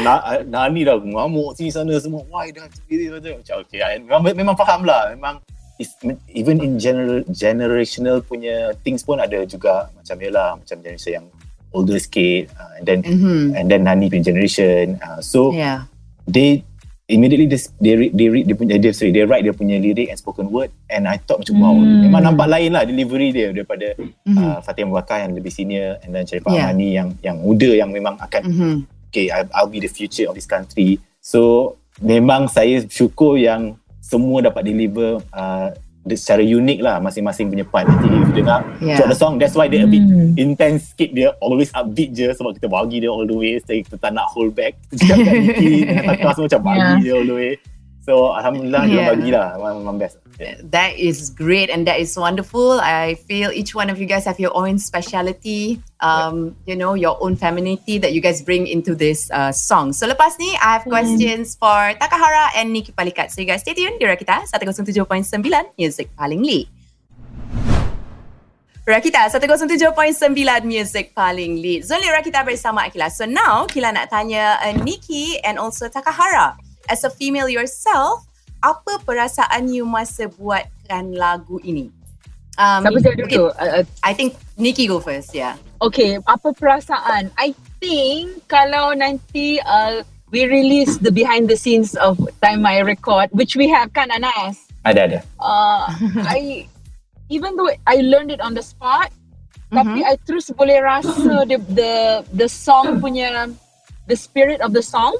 Na, 0.00 0.40
Nani 0.44 0.84
dah 0.84 0.96
ngamuk 1.00 1.56
sini 1.56 1.72
sana 1.72 1.96
semua. 1.96 2.24
Why 2.28 2.52
dah 2.52 2.68
sendiri 2.68 3.12
macam 3.12 3.40
macam 3.40 3.54
okay 3.64 3.80
I, 3.80 4.00
memang, 4.00 4.20
memang 4.32 4.56
faham 4.56 4.84
lah. 4.84 5.12
Memang 5.12 5.40
is, 5.76 5.92
even 6.32 6.60
in 6.64 6.80
general 6.80 7.20
generational 7.32 8.24
punya 8.24 8.72
things 8.84 9.04
pun 9.04 9.20
ada 9.20 9.44
juga. 9.44 9.88
Macam 9.92 10.16
yalah 10.20 10.56
macam 10.56 10.76
generation 10.80 11.12
yang 11.20 11.26
older 11.76 12.00
sikit. 12.00 12.48
Uh, 12.56 12.72
and 12.80 12.84
then 12.88 12.98
Mhm. 13.04 13.40
and 13.56 13.66
then 13.68 13.84
Nani 13.84 14.08
punya 14.08 14.32
generation. 14.32 14.96
Uh, 15.00 15.20
so 15.20 15.52
Yeah. 15.52 15.84
they 16.24 16.64
immediately 17.06 17.46
they 17.46 17.58
they 17.78 17.94
read 17.94 18.12
they 18.18 18.26
read 18.26 18.44
dia 18.46 18.56
punya 18.58 18.74
they, 18.76 18.90
sorry 18.90 19.14
they 19.14 19.22
write 19.22 19.46
dia 19.46 19.54
punya 19.54 19.78
lirik 19.78 20.10
and 20.10 20.18
spoken 20.18 20.50
word 20.50 20.74
and 20.90 21.06
I 21.06 21.22
thought 21.22 21.38
macam 21.38 21.54
wow 21.62 21.74
Hmm. 21.78 22.02
memang 22.02 22.22
nampak 22.26 22.50
lain 22.50 22.74
lah 22.74 22.82
delivery 22.82 23.30
dia 23.30 23.54
daripada 23.54 23.94
Mhm. 24.26 24.34
uh, 24.36 24.58
Fatimah 24.60 24.98
Bakar 25.00 25.22
yang 25.22 25.32
lebih 25.38 25.54
senior 25.54 26.02
and 26.02 26.10
then 26.10 26.26
Sharifah 26.26 26.50
Yeah. 26.50 26.66
Amani 26.66 26.88
yang 26.98 27.08
yang 27.22 27.36
muda 27.38 27.70
yang 27.70 27.94
memang 27.94 28.18
akan 28.18 28.42
Mhm. 28.42 28.74
okay, 29.06 29.30
I, 29.30 29.46
I'll 29.54 29.70
be 29.70 29.78
the 29.78 29.88
future 29.88 30.26
of 30.26 30.34
this 30.34 30.50
country. 30.50 30.98
So 31.22 31.74
memang 32.02 32.50
saya 32.50 32.82
syukur 32.84 33.38
yang 33.38 33.78
semua 34.02 34.42
dapat 34.42 34.66
deliver 34.66 35.22
uh, 35.30 35.70
dia 35.72 35.85
secara 36.14 36.38
unik 36.38 36.78
lah 36.78 37.02
masing-masing 37.02 37.50
punya 37.50 37.64
part. 37.64 37.84
Nanti 37.84 38.06
if 38.06 38.30
you 38.30 38.34
dengar 38.36 38.62
Yeah. 38.78 38.94
throughout 38.94 39.10
the 39.10 39.18
song, 39.18 39.32
that's 39.36 39.52
why 39.52 39.66
dia 39.66 39.82
a 39.82 39.88
bit 39.88 39.98
Hmm. 40.00 40.38
intense 40.38 40.94
sikit. 40.94 41.10
Dia 41.10 41.34
always 41.40 41.72
upbeat 41.72 42.14
je 42.14 42.30
sebab 42.30 42.54
kita 42.54 42.68
bagi 42.68 43.02
dia 43.02 43.10
all 43.10 43.24
the 43.24 43.34
way. 43.34 43.58
So 43.58 43.74
kita 43.74 43.98
tak 43.98 44.12
nak 44.12 44.30
hold 44.30 44.54
back. 44.54 44.78
Kita 44.86 45.10
cakap 45.10 45.18
kat 45.26 45.34
Niki 45.34 45.72
dengan 45.82 46.04
Taka 46.06 46.30
semua 46.30 46.46
macam 46.46 46.60
bagi 46.62 46.78
Yeah. 46.78 46.94
je 47.00 47.10
all 47.10 47.26
the 47.26 47.34
way. 47.34 47.52
So 48.00 48.12
Alhamdulillah 48.30 48.82
dia 48.84 48.94
Yeah. 48.94 49.08
bagilah. 49.10 49.46
Memang, 49.56 49.74
memang 49.82 49.96
best. 49.98 50.14
That 50.38 51.00
is 51.00 51.30
great 51.30 51.70
and 51.70 51.86
that 51.86 51.98
is 51.98 52.16
wonderful. 52.16 52.80
I 52.80 53.16
feel 53.24 53.48
each 53.50 53.74
one 53.74 53.88
of 53.88 53.96
you 53.98 54.04
guys 54.04 54.24
have 54.28 54.38
your 54.38 54.52
own 54.52 54.78
speciality, 54.78 55.80
um, 56.00 56.56
you 56.66 56.76
know, 56.76 56.92
your 56.92 57.16
own 57.24 57.36
femininity 57.36 57.98
that 57.98 58.12
you 58.12 58.20
guys 58.20 58.42
bring 58.42 58.66
into 58.66 58.94
this 58.94 59.30
uh, 59.32 59.52
song. 59.52 59.92
So 59.92 60.06
lepas 60.06 60.36
ni, 60.38 60.52
I 60.60 60.76
have 60.76 60.84
questions 60.84 61.56
for 61.56 61.96
Takahara 61.96 62.52
and 62.56 62.72
Nikki 62.72 62.92
Palikat. 62.92 63.32
So 63.32 63.40
you 63.40 63.48
guys 63.48 63.64
stay 63.64 63.72
tuned 63.72 63.96
di 63.96 64.04
Rakita 64.04 64.44
107.9 64.52 65.08
Music 65.78 66.12
Paling 66.16 66.42
Lead. 66.44 66.68
Rakita 68.86 69.32
107.9 69.32 70.62
Music 70.62 71.10
Paling 71.16 71.58
Lead. 71.58 71.82
Zoli 71.82 72.12
Rakita 72.12 72.44
bersama 72.44 72.84
Akila. 72.84 73.10
So 73.10 73.24
now, 73.24 73.64
Kila 73.66 73.90
nak 73.90 74.12
tanya 74.12 74.60
uh, 74.60 74.76
Nikki 74.84 75.40
and 75.40 75.58
also 75.58 75.88
Takahara. 75.88 76.60
As 76.86 77.02
a 77.02 77.10
female 77.10 77.48
yourself, 77.48 78.22
apa 78.66 78.98
perasaan 79.06 79.70
you 79.70 79.86
masa 79.86 80.26
buatkan 80.26 81.14
lagu 81.14 81.62
ini? 81.62 81.94
Um, 82.58 82.82
Siapa 82.82 82.98
saya 82.98 83.14
okay, 83.14 83.38
dulu? 83.38 83.52
Uh, 83.54 83.70
uh, 83.80 83.84
I 84.02 84.12
think 84.16 84.34
Nikki 84.58 84.90
go 84.90 84.98
first, 84.98 85.30
yeah. 85.36 85.54
Okay, 85.78 86.18
apa 86.26 86.50
perasaan? 86.56 87.30
I 87.38 87.54
think 87.78 88.42
kalau 88.50 88.96
nanti 88.96 89.60
uh, 89.62 90.02
we 90.32 90.48
release 90.48 90.98
the 90.98 91.12
behind 91.12 91.46
the 91.46 91.54
scenes 91.54 91.94
of 92.00 92.18
time 92.42 92.64
I 92.66 92.82
record, 92.82 93.30
which 93.36 93.54
we 93.54 93.68
have 93.70 93.92
kan 93.92 94.10
Anas? 94.10 94.66
Ada 94.82 95.00
ada. 95.06 95.20
Uh, 95.38 95.86
I 96.34 96.66
even 97.28 97.54
though 97.54 97.70
I 97.86 98.02
learned 98.02 98.32
it 98.32 98.40
on 98.40 98.56
the 98.56 98.64
spot, 98.64 99.12
tapi 99.70 100.00
Mhm. 100.02 100.10
I 100.10 100.16
terus 100.24 100.48
boleh 100.50 100.80
rasa 100.80 101.44
the 101.44 101.60
the 101.76 101.92
the 102.32 102.48
song 102.48 102.98
punya 103.04 103.52
the 104.08 104.16
spirit 104.16 104.64
of 104.64 104.72
the 104.72 104.82
song 104.82 105.14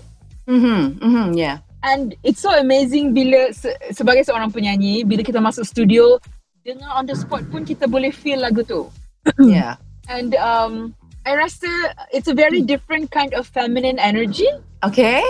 Mm-hmm, 0.46 1.02
mm-hmm, 1.02 1.26
yeah. 1.34 1.58
And 1.83 2.14
it's 2.23 2.40
so 2.40 2.52
amazing 2.54 3.12
bila 3.12 3.52
se, 3.52 3.73
sebagai 3.92 4.25
seorang 4.25 4.49
penyanyi 4.49 5.02
bila 5.02 5.21
kita 5.21 5.40
masuk 5.40 5.64
studio 5.66 6.16
dengar 6.62 6.99
on 6.99 7.06
the 7.06 7.14
spot 7.14 7.47
pun 7.49 7.62
kita 7.62 7.87
boleh 7.87 8.11
feel 8.11 8.42
lagu 8.42 8.62
tu. 8.66 8.90
yeah. 9.42 9.78
And 10.06 10.35
um, 10.38 10.95
I 11.26 11.35
rasa 11.35 11.66
it's 12.14 12.26
a 12.30 12.35
very 12.35 12.62
different 12.62 13.11
kind 13.11 13.35
of 13.35 13.47
feminine 13.47 13.99
energy 13.99 14.47
Okay. 14.83 15.23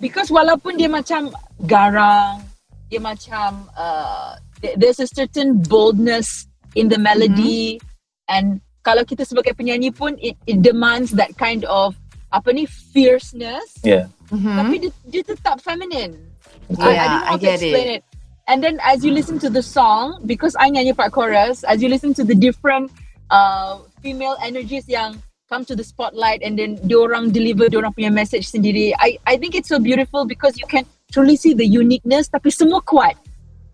because 0.00 0.28
walaupun 0.28 0.80
dia 0.80 0.88
macam 0.88 1.32
garang, 1.64 2.40
dia 2.88 3.00
macam 3.00 3.68
uh, 3.76 4.36
there- 4.60 4.76
there's 4.76 5.00
a 5.00 5.08
certain 5.08 5.60
boldness 5.60 6.48
in 6.76 6.88
the 6.88 6.96
melody 6.96 7.76
and 8.28 8.60
kalau 8.82 9.04
kita 9.04 9.24
sebagai 9.24 9.52
penyanyi 9.52 9.92
pun 9.92 10.16
it, 10.20 10.36
it 10.44 10.60
demands 10.64 11.12
that 11.12 11.32
kind 11.36 11.64
of 11.68 11.92
apa 12.32 12.48
ni 12.52 12.64
fierceness 12.64 13.76
Yeah. 13.84 14.08
Mm-hmm. 14.32 14.56
tapi 14.56 14.74
dia, 14.80 14.90
dia 15.12 15.22
tetap 15.22 15.60
feminine. 15.60 16.16
I, 16.80 16.88
I 16.88 16.92
Yeah, 16.96 17.04
don't 17.04 17.20
know 17.20 17.26
how 17.28 17.32
I 17.32 17.36
to 17.36 17.44
get 17.44 17.60
explain 17.60 17.88
it. 17.88 17.96
it. 18.00 18.02
And 18.48 18.58
then 18.58 18.80
as 18.82 19.04
you 19.04 19.12
listen 19.12 19.38
to 19.44 19.50
the 19.52 19.62
song, 19.62 20.24
because 20.26 20.56
I 20.58 20.72
nyanyi 20.72 20.96
part 20.96 21.12
chorus, 21.12 21.62
as 21.62 21.78
you 21.84 21.88
listen 21.92 22.10
to 22.16 22.24
the 22.24 22.34
different 22.34 22.90
uh, 23.30 23.78
female 24.00 24.34
energies 24.42 24.88
yang 24.88 25.20
come 25.52 25.68
to 25.68 25.76
the 25.76 25.84
spotlight 25.84 26.40
and 26.42 26.58
then 26.58 26.80
diorang 26.88 27.30
deliver 27.30 27.68
diorang 27.68 27.92
punya 27.92 28.08
message 28.10 28.48
sendiri, 28.48 28.96
I 28.98 29.20
I 29.28 29.36
think 29.36 29.54
it's 29.54 29.68
so 29.68 29.76
beautiful 29.78 30.24
because 30.24 30.56
you 30.56 30.64
can 30.66 30.82
truly 31.12 31.36
see 31.36 31.52
the 31.52 31.68
uniqueness 31.68 32.26
tapi 32.32 32.48
semua 32.48 32.80
kuat. 32.82 33.14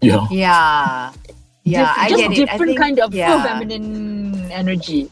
Yeah. 0.02 0.26
Yeah. 0.28 1.14
Yeah, 1.62 1.86
Dif- 1.86 1.98
I 2.00 2.06
just 2.08 2.18
get 2.18 2.28
it. 2.28 2.34
I 2.34 2.36
different 2.40 2.70
think, 2.74 2.80
kind 2.82 2.96
of 2.98 3.08
yeah. 3.14 3.44
feminine 3.44 3.88
energy. 4.50 5.06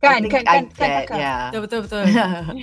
Kan, 0.00 0.18
think 0.24 0.32
kan, 0.32 0.42
I 0.42 0.44
kan, 0.48 0.64
kan, 0.72 0.88
get, 0.88 0.96
Taka? 1.04 1.14
yeah. 1.20 1.40
Betul 1.52 1.60
betul 1.66 1.80
betul. 1.84 2.04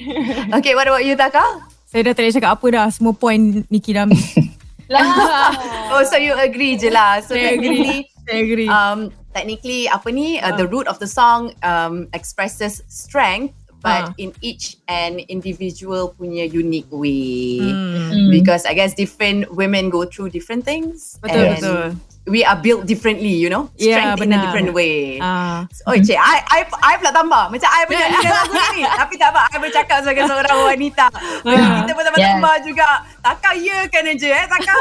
okay, 0.57 0.73
what 0.73 0.87
about 0.89 1.05
you, 1.05 1.13
Taka? 1.13 1.43
Saya 1.87 2.01
dah 2.03 2.13
tak 2.13 2.23
nak 2.27 2.33
cakap 2.35 2.51
apa 2.59 2.65
dah. 2.67 2.87
Semua 2.91 3.13
point 3.15 3.63
Niki 3.71 3.95
dah 3.95 4.03
ambil. 4.03 4.19
Lah. 4.91 5.51
Oh, 5.91 6.03
so 6.07 6.15
you 6.15 6.31
agree 6.31 6.79
je 6.79 6.87
lah. 6.87 7.19
So 7.19 7.35
Saya 7.35 7.59
agree. 7.59 7.83
technically, 7.83 7.99
Saya 8.27 8.39
agree. 8.39 8.69
um, 8.71 8.99
technically 9.35 9.81
apa 9.87 10.07
ni? 10.07 10.39
Uh, 10.39 10.55
the 10.55 10.63
root 10.63 10.87
of 10.87 10.95
the 10.99 11.07
song 11.07 11.51
um, 11.59 12.07
expresses 12.15 12.79
strength, 12.87 13.51
but 13.83 14.11
Ah. 14.11 14.15
in 14.15 14.31
each 14.39 14.79
and 14.87 15.19
individual 15.27 16.15
punya 16.15 16.47
unique 16.47 16.87
way. 16.87 17.59
Hmm. 17.59 18.15
Mm. 18.15 18.31
Because 18.31 18.63
I 18.63 18.79
guess 18.79 18.95
different 18.95 19.51
women 19.51 19.91
go 19.91 20.07
through 20.07 20.31
different 20.31 20.63
things. 20.63 21.19
Betul 21.19 21.35
and 21.35 21.59
betul. 21.59 21.87
We 22.27 22.43
are 22.43 22.59
built 22.59 22.83
differently, 22.83 23.31
you 23.31 23.47
know. 23.47 23.71
Yeah, 23.79 24.03
Strength 24.13 24.19
in 24.19 24.27
a 24.27 24.35
benar. 24.35 24.41
different 24.43 24.69
way. 24.75 25.15
Ah. 25.17 25.63
Oh, 25.87 25.95
cik, 25.95 26.19
I, 26.19 26.43
I, 26.43 26.59
I 26.83 26.93
pula 26.99 27.15
tambah. 27.15 27.43
Macam 27.47 27.69
I 27.71 27.87
punya 27.87 28.03
lirik 28.11 28.27
lagu 28.27 28.55
ni. 28.75 28.83
Tapi 28.83 29.13
tak 29.15 29.29
apa, 29.31 29.47
I 29.47 29.57
bercakap 29.57 29.97
sebagai 30.03 30.27
seorang 30.31 30.57
wanita. 30.67 31.07
Macam 31.41 31.71
kita 31.79 31.91
pun 31.95 32.03
tambah 32.03 32.19
Yes. 32.19 32.29
tambah 32.35 32.55
juga. 32.67 32.87
Takkan 33.23 33.55
ya 33.57 33.77
kan 33.87 34.03
je 34.11 34.27
eh, 34.27 34.43
takkan. 34.45 34.75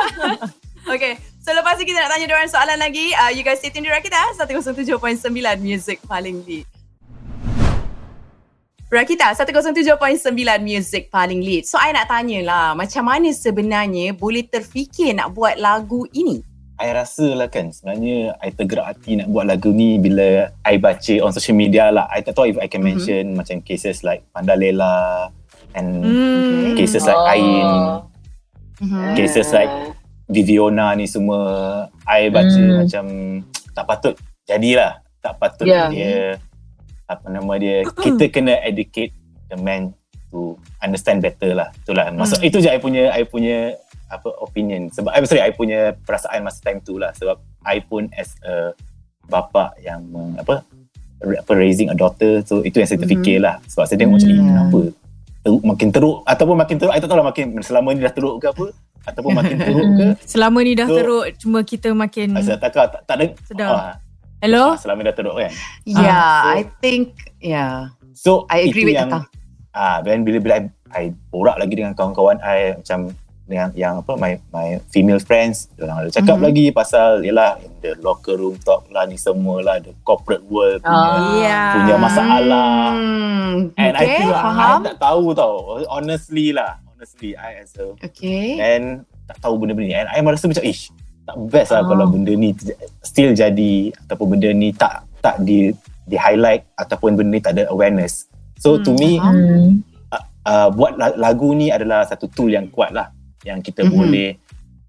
okay, 0.93 1.12
so 1.38 1.55
lepas 1.55 1.79
ni 1.79 1.87
kita 1.87 2.03
nak 2.03 2.11
tanya 2.12 2.26
diorang 2.26 2.50
soalan 2.50 2.79
lagi. 2.83 3.15
Uh, 3.15 3.31
you 3.31 3.47
guys 3.47 3.62
stay 3.62 3.71
tuned 3.71 3.87
di 3.87 3.95
Rakita 3.95 4.19
107.9 4.35 4.91
Music 5.62 6.03
paling 6.03 6.43
lead. 6.43 6.67
Rakita 8.87 9.35
107.9 9.35 9.95
Music 10.62 11.11
paling 11.11 11.43
lead. 11.43 11.62
So 11.62 11.75
I 11.75 11.91
nak 11.91 12.07
tanya 12.07 12.43
lah, 12.43 12.67
macam 12.73 13.07
mana 13.07 13.31
sebenarnya 13.31 14.15
boleh 14.15 14.43
terfikir 14.43 15.11
nak 15.11 15.31
buat 15.31 15.59
lagu 15.59 16.07
ini? 16.11 16.43
I 16.76 16.92
rasa 16.92 17.33
lah 17.33 17.49
kan 17.49 17.73
sebenarnya 17.73 18.37
I 18.37 18.52
tergerak 18.52 18.87
hati 18.87 19.16
nak 19.16 19.33
buat 19.33 19.49
lagu 19.49 19.73
ni 19.73 19.97
bila 19.97 20.52
I 20.61 20.76
baca 20.76 21.14
on 21.25 21.33
social 21.33 21.56
media 21.56 21.88
lah. 21.88 22.04
I 22.12 22.21
tak 22.21 22.37
tahu 22.37 22.52
if 22.52 22.61
I 22.61 22.68
can 22.68 22.85
Mhm. 22.85 22.88
mention 22.92 23.23
macam 23.33 23.64
cases 23.64 24.04
like 24.04 24.28
Pandalela 24.30 25.33
and 25.73 26.04
Hmm. 26.04 26.76
cases 26.76 27.02
like 27.02 27.16
Ain, 27.33 27.68
Mm-hmm. 28.76 29.16
cases 29.16 29.49
like 29.50 29.73
Viviona 30.28 30.92
ni 30.92 31.09
semua. 31.09 31.40
I 32.04 32.28
baca 32.28 32.52
Hmm. 32.52 32.85
macam 32.85 33.04
tak 33.73 33.85
patut 33.88 34.14
jadilah. 34.45 35.00
Tak 35.25 35.40
patut 35.40 35.64
Yeah. 35.64 35.88
dia 35.88 36.14
apa 37.09 37.26
nama 37.26 37.52
dia 37.56 37.88
kita 37.88 38.28
kena 38.28 38.52
educate 38.61 39.16
the 39.49 39.56
man 39.56 39.97
to 40.28 40.61
understand 40.78 41.25
better 41.25 41.56
lah. 41.56 41.73
Itulah 41.73 42.12
maksud 42.12 42.45
Hmm. 42.45 42.49
itu 42.52 42.61
je 42.61 42.68
I 42.68 42.76
punya 42.76 43.16
I 43.16 43.25
punya 43.25 43.80
apa 44.09 44.29
opinion 44.39 44.87
sebab 44.89 45.11
I 45.11 45.23
sorry 45.23 45.43
I 45.43 45.51
punya 45.51 45.95
perasaan 45.99 46.41
masa 46.41 46.61
time 46.61 46.79
tu 46.79 46.97
lah 46.97 47.11
sebab 47.13 47.37
I 47.61 47.81
pun 47.81 48.07
as 48.13 48.35
a 48.41 48.71
bapa 49.25 49.75
yang 49.79 50.07
meng, 50.07 50.37
apa 50.37 50.63
apa 51.19 51.53
raising 51.53 51.89
a 51.89 51.97
daughter 51.97 52.39
so 52.41 52.61
itu 52.61 52.77
yang 52.77 52.87
saya 52.87 53.01
terfikir 53.01 53.39
lah 53.39 53.59
sebab 53.65 53.85
saya 53.85 53.99
tengok 53.99 54.15
macam 54.15 54.29
eh, 54.29 54.37
Hmm. 54.37 54.47
kenapa 54.47 54.81
teruk, 55.43 55.63
makin 55.65 55.89
teruk 55.91 56.17
ataupun 56.25 56.55
makin 56.57 56.77
teruk 56.77 56.93
I 56.93 56.99
tak 56.99 57.09
tahu 57.09 57.19
lah 57.19 57.27
makin 57.27 57.45
selama 57.61 57.89
ni 57.91 58.01
dah 58.01 58.13
teruk 58.13 58.35
ke 58.37 58.47
apa 58.49 58.67
ataupun 59.05 59.31
makin 59.33 59.57
teruk 59.57 59.87
ke 59.93 60.07
Selama 60.33 60.59
ni 60.61 60.73
dah 60.73 60.85
So- 60.85 60.97
teruk 60.97 61.25
cuma 61.37 61.59
kita 61.63 61.89
makin 61.93 62.35
saya 62.37 62.55
tak 62.57 62.71
tak, 62.71 63.03
tak 63.03 63.15
ada 63.17 63.27
Sedap. 63.43 63.71
ah, 63.71 63.95
Hello? 64.39 64.65
ah, 64.69 64.77
selama 64.77 64.99
ni 65.01 65.07
dah 65.07 65.17
teruk 65.17 65.35
kan 65.37 65.53
Yeah, 65.83 66.15
Ah, 66.15 66.43
so- 66.45 66.51
I 66.53 66.61
think, 66.79 67.05
yeah. 67.41 67.75
so 68.13 68.31
I 68.47 68.63
agree 68.65 68.85
with 68.85 68.95
yang, 68.95 69.09
Taka. 69.09 69.27
ah 69.73 69.99
then 70.01 70.23
bila 70.23 70.39
bila 70.39 70.55
I, 70.57 70.63
I 70.93 71.03
borak 71.29 71.57
lagi 71.57 71.75
dengan 71.75 71.91
kawan-kawan 71.93 72.39
I 72.39 72.77
macam 72.77 73.11
yang 73.49 73.71
yang 73.73 73.95
apa 73.97 74.12
my 74.15 74.43
my 74.50 74.69
female 74.88 75.19
friends 75.19 75.71
orang 75.76 76.03
ada 76.03 76.11
cakap 76.11 76.35
Mhm. 76.35 76.45
lagi 76.45 76.65
pasal 76.71 77.23
yalah 77.23 77.55
in 77.61 77.71
the 77.81 77.95
locker 78.00 78.35
room 78.35 78.59
talk 78.59 78.83
lah 78.88 79.05
ni 79.05 79.15
semua 79.17 79.61
lah 79.61 79.79
the 79.79 79.95
corporate 80.03 80.43
world 80.45 80.81
punya 80.81 80.91
Ah. 80.91 81.35
Yeah. 81.37 81.71
punya 81.73 81.95
masalah 81.97 82.71
Hmm, 82.91 83.71
and 83.73 83.93
I 83.93 84.03
okay, 84.03 84.17
feel 84.17 84.29
like 84.29 84.43
faham. 84.43 84.76
I 84.76 84.85
tak 84.85 84.99
tahu 84.99 85.25
tau 85.33 85.55
honestly 85.87 86.50
lah 86.50 86.71
honestly 86.88 87.31
I 87.33 87.62
as 87.62 87.71
a 87.76 87.95
Okay. 88.00 88.59
and 88.59 88.85
tak 89.25 89.38
tahu 89.38 89.55
benda-benda 89.57 89.87
ni 89.87 89.97
and 89.97 90.09
I 90.09 90.19
merasa 90.21 90.47
macam 90.47 90.62
ish 90.62 90.91
tak 91.23 91.37
best 91.47 91.71
lah 91.71 91.81
Oh. 91.81 91.88
kalau 91.88 92.07
benda 92.09 92.33
ni 92.33 92.50
still 93.00 93.31
jadi 93.31 93.73
ataupun 94.05 94.26
benda 94.33 94.50
ni 94.50 94.71
tak 94.73 95.07
tak 95.21 95.38
di 95.41 95.71
di 96.03 96.17
highlight 96.17 96.67
ataupun 96.75 97.15
benda 97.15 97.31
ni 97.31 97.41
tak 97.41 97.55
ada 97.55 97.67
awareness 97.69 98.26
so 98.57 98.75
to 98.76 98.91
Hmm, 98.91 98.99
me 98.99 99.11
faham. 99.17 99.35
Hmm. 99.35 99.71
uh, 100.43 100.69
buat 100.69 100.95
la- 100.95 101.15
lagu 101.17 101.50
ni 101.53 101.69
adalah 101.69 102.03
satu 102.03 102.26
tool 102.26 102.47
yang 102.49 102.67
kuat 102.69 102.91
lah 102.91 103.11
yang 103.47 103.62
kita 103.62 103.87
Mhm. 103.87 103.93
boleh 103.95 104.31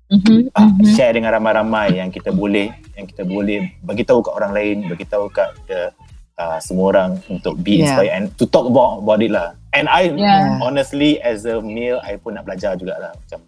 Mhm, 0.07 0.49
uh, 0.55 0.71
mhm. 0.73 0.87
share 0.95 1.11
dengan 1.11 1.35
ramai-ramai 1.35 1.99
yang 1.99 2.07
kita 2.07 2.31
boleh 2.31 2.71
yang 2.95 3.05
kita 3.05 3.21
boleh 3.21 3.69
bagi 3.83 4.01
tahu 4.01 4.23
kat 4.23 4.33
orang 4.33 4.51
lain 4.51 4.75
bagi 4.87 5.03
tahu 5.03 5.27
kat 5.27 5.51
the, 5.67 5.91
uh, 6.35 6.57
semua 6.57 6.95
orang 6.95 7.09
untuk 7.27 7.59
be 7.59 7.77
Yeah. 7.77 7.91
inspired 7.91 8.11
and 8.15 8.25
to 8.35 8.47
talk 8.47 8.65
about 8.65 9.03
about 9.03 9.19
it 9.19 9.29
lah 9.29 9.51
and 9.75 9.85
I 9.85 10.07
Yeah. 10.09 10.63
honestly 10.63 11.19
as 11.19 11.43
a 11.43 11.59
male 11.59 11.99
I 12.01 12.15
pun 12.15 12.33
nak 12.33 12.47
belajar 12.47 12.73
jugalah 12.73 13.11
macam 13.13 13.43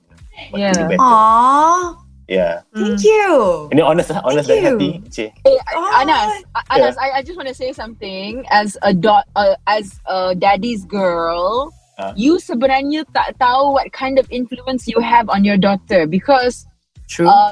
Yeah. 0.51 0.75
to 0.75 0.83
do 0.83 0.85
better 0.85 0.99
Aww, 0.99 1.95
yeah 2.27 2.53
thank 2.75 3.07
you. 3.07 3.31
ini 3.71 3.79
honest 3.79 4.11
lah 4.11 4.19
honest 4.23 4.47
dari 4.47 4.59
hati. 4.61 4.89
Cik 5.07 5.31
Hey, 5.47 5.55
Oh. 5.79 5.95
Anas, 5.95 6.43
Anas, 6.67 6.95
I, 6.99 7.19
I 7.19 7.21
just 7.23 7.39
want 7.39 7.47
to 7.47 7.55
say 7.55 7.71
something 7.71 8.43
as 8.51 8.75
a 8.83 8.91
dot, 8.91 9.25
uh, 9.33 9.55
as 9.63 9.95
a 10.05 10.35
daddy's 10.35 10.83
girl. 10.83 11.71
Ah. 11.99 12.15
You 12.15 12.39
sebenarnya 12.39 13.03
tak 13.11 13.35
tahu 13.35 13.75
what 13.75 13.91
kind 13.91 14.15
of 14.15 14.23
influence 14.31 14.87
you 14.87 15.03
have 15.03 15.27
on 15.27 15.43
your 15.43 15.59
daughter 15.59 16.07
because 16.07 16.63
True. 17.11 17.27
uh, 17.27 17.51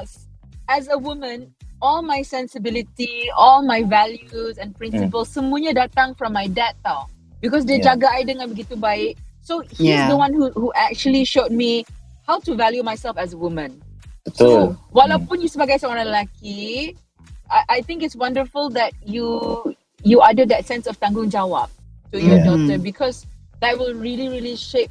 as 0.72 0.88
a 0.88 0.96
woman, 0.96 1.52
all 1.84 2.00
my 2.00 2.24
sensibility, 2.24 3.28
all 3.36 3.60
my 3.60 3.84
values 3.84 4.56
and 4.56 4.72
principles 4.72 5.28
semuanya 5.28 5.84
datang 5.84 6.16
from 6.16 6.32
my 6.32 6.48
dad 6.48 6.72
tau. 6.80 7.04
Because 7.44 7.68
dia 7.68 7.76
Yeah. 7.78 7.92
jaga 7.92 8.08
I 8.08 8.24
dengan 8.24 8.48
begitu 8.48 8.74
baik. 8.74 9.20
So 9.44 9.60
he's 9.68 10.00
Yeah. 10.00 10.08
the 10.08 10.16
one 10.16 10.32
who 10.32 10.48
who 10.56 10.72
actually 10.74 11.28
showed 11.28 11.52
me 11.52 11.84
how 12.24 12.40
to 12.48 12.56
value 12.56 12.80
myself 12.82 13.20
as 13.20 13.36
a 13.36 13.38
woman. 13.38 13.84
betul 14.24 14.72
So, 14.72 14.76
walaupun 14.96 15.44
you 15.44 15.48
sebagai 15.48 15.76
seorang 15.80 16.08
lelaki, 16.08 16.92
I, 17.48 17.78
I 17.78 17.84
think 17.84 18.00
it's 18.00 18.16
wonderful 18.16 18.68
that 18.76 18.92
you 19.04 19.28
you 20.04 20.20
ada 20.24 20.44
that 20.48 20.64
sense 20.64 20.88
of 20.88 20.96
tanggungjawab 21.00 21.68
to 22.12 22.16
your 22.16 22.40
Yeah. 22.40 22.48
daughter 22.48 22.76
because 22.80 23.24
that 23.60 23.74
will 23.76 23.94
really 23.94 24.28
really 24.28 24.54
shape 24.54 24.90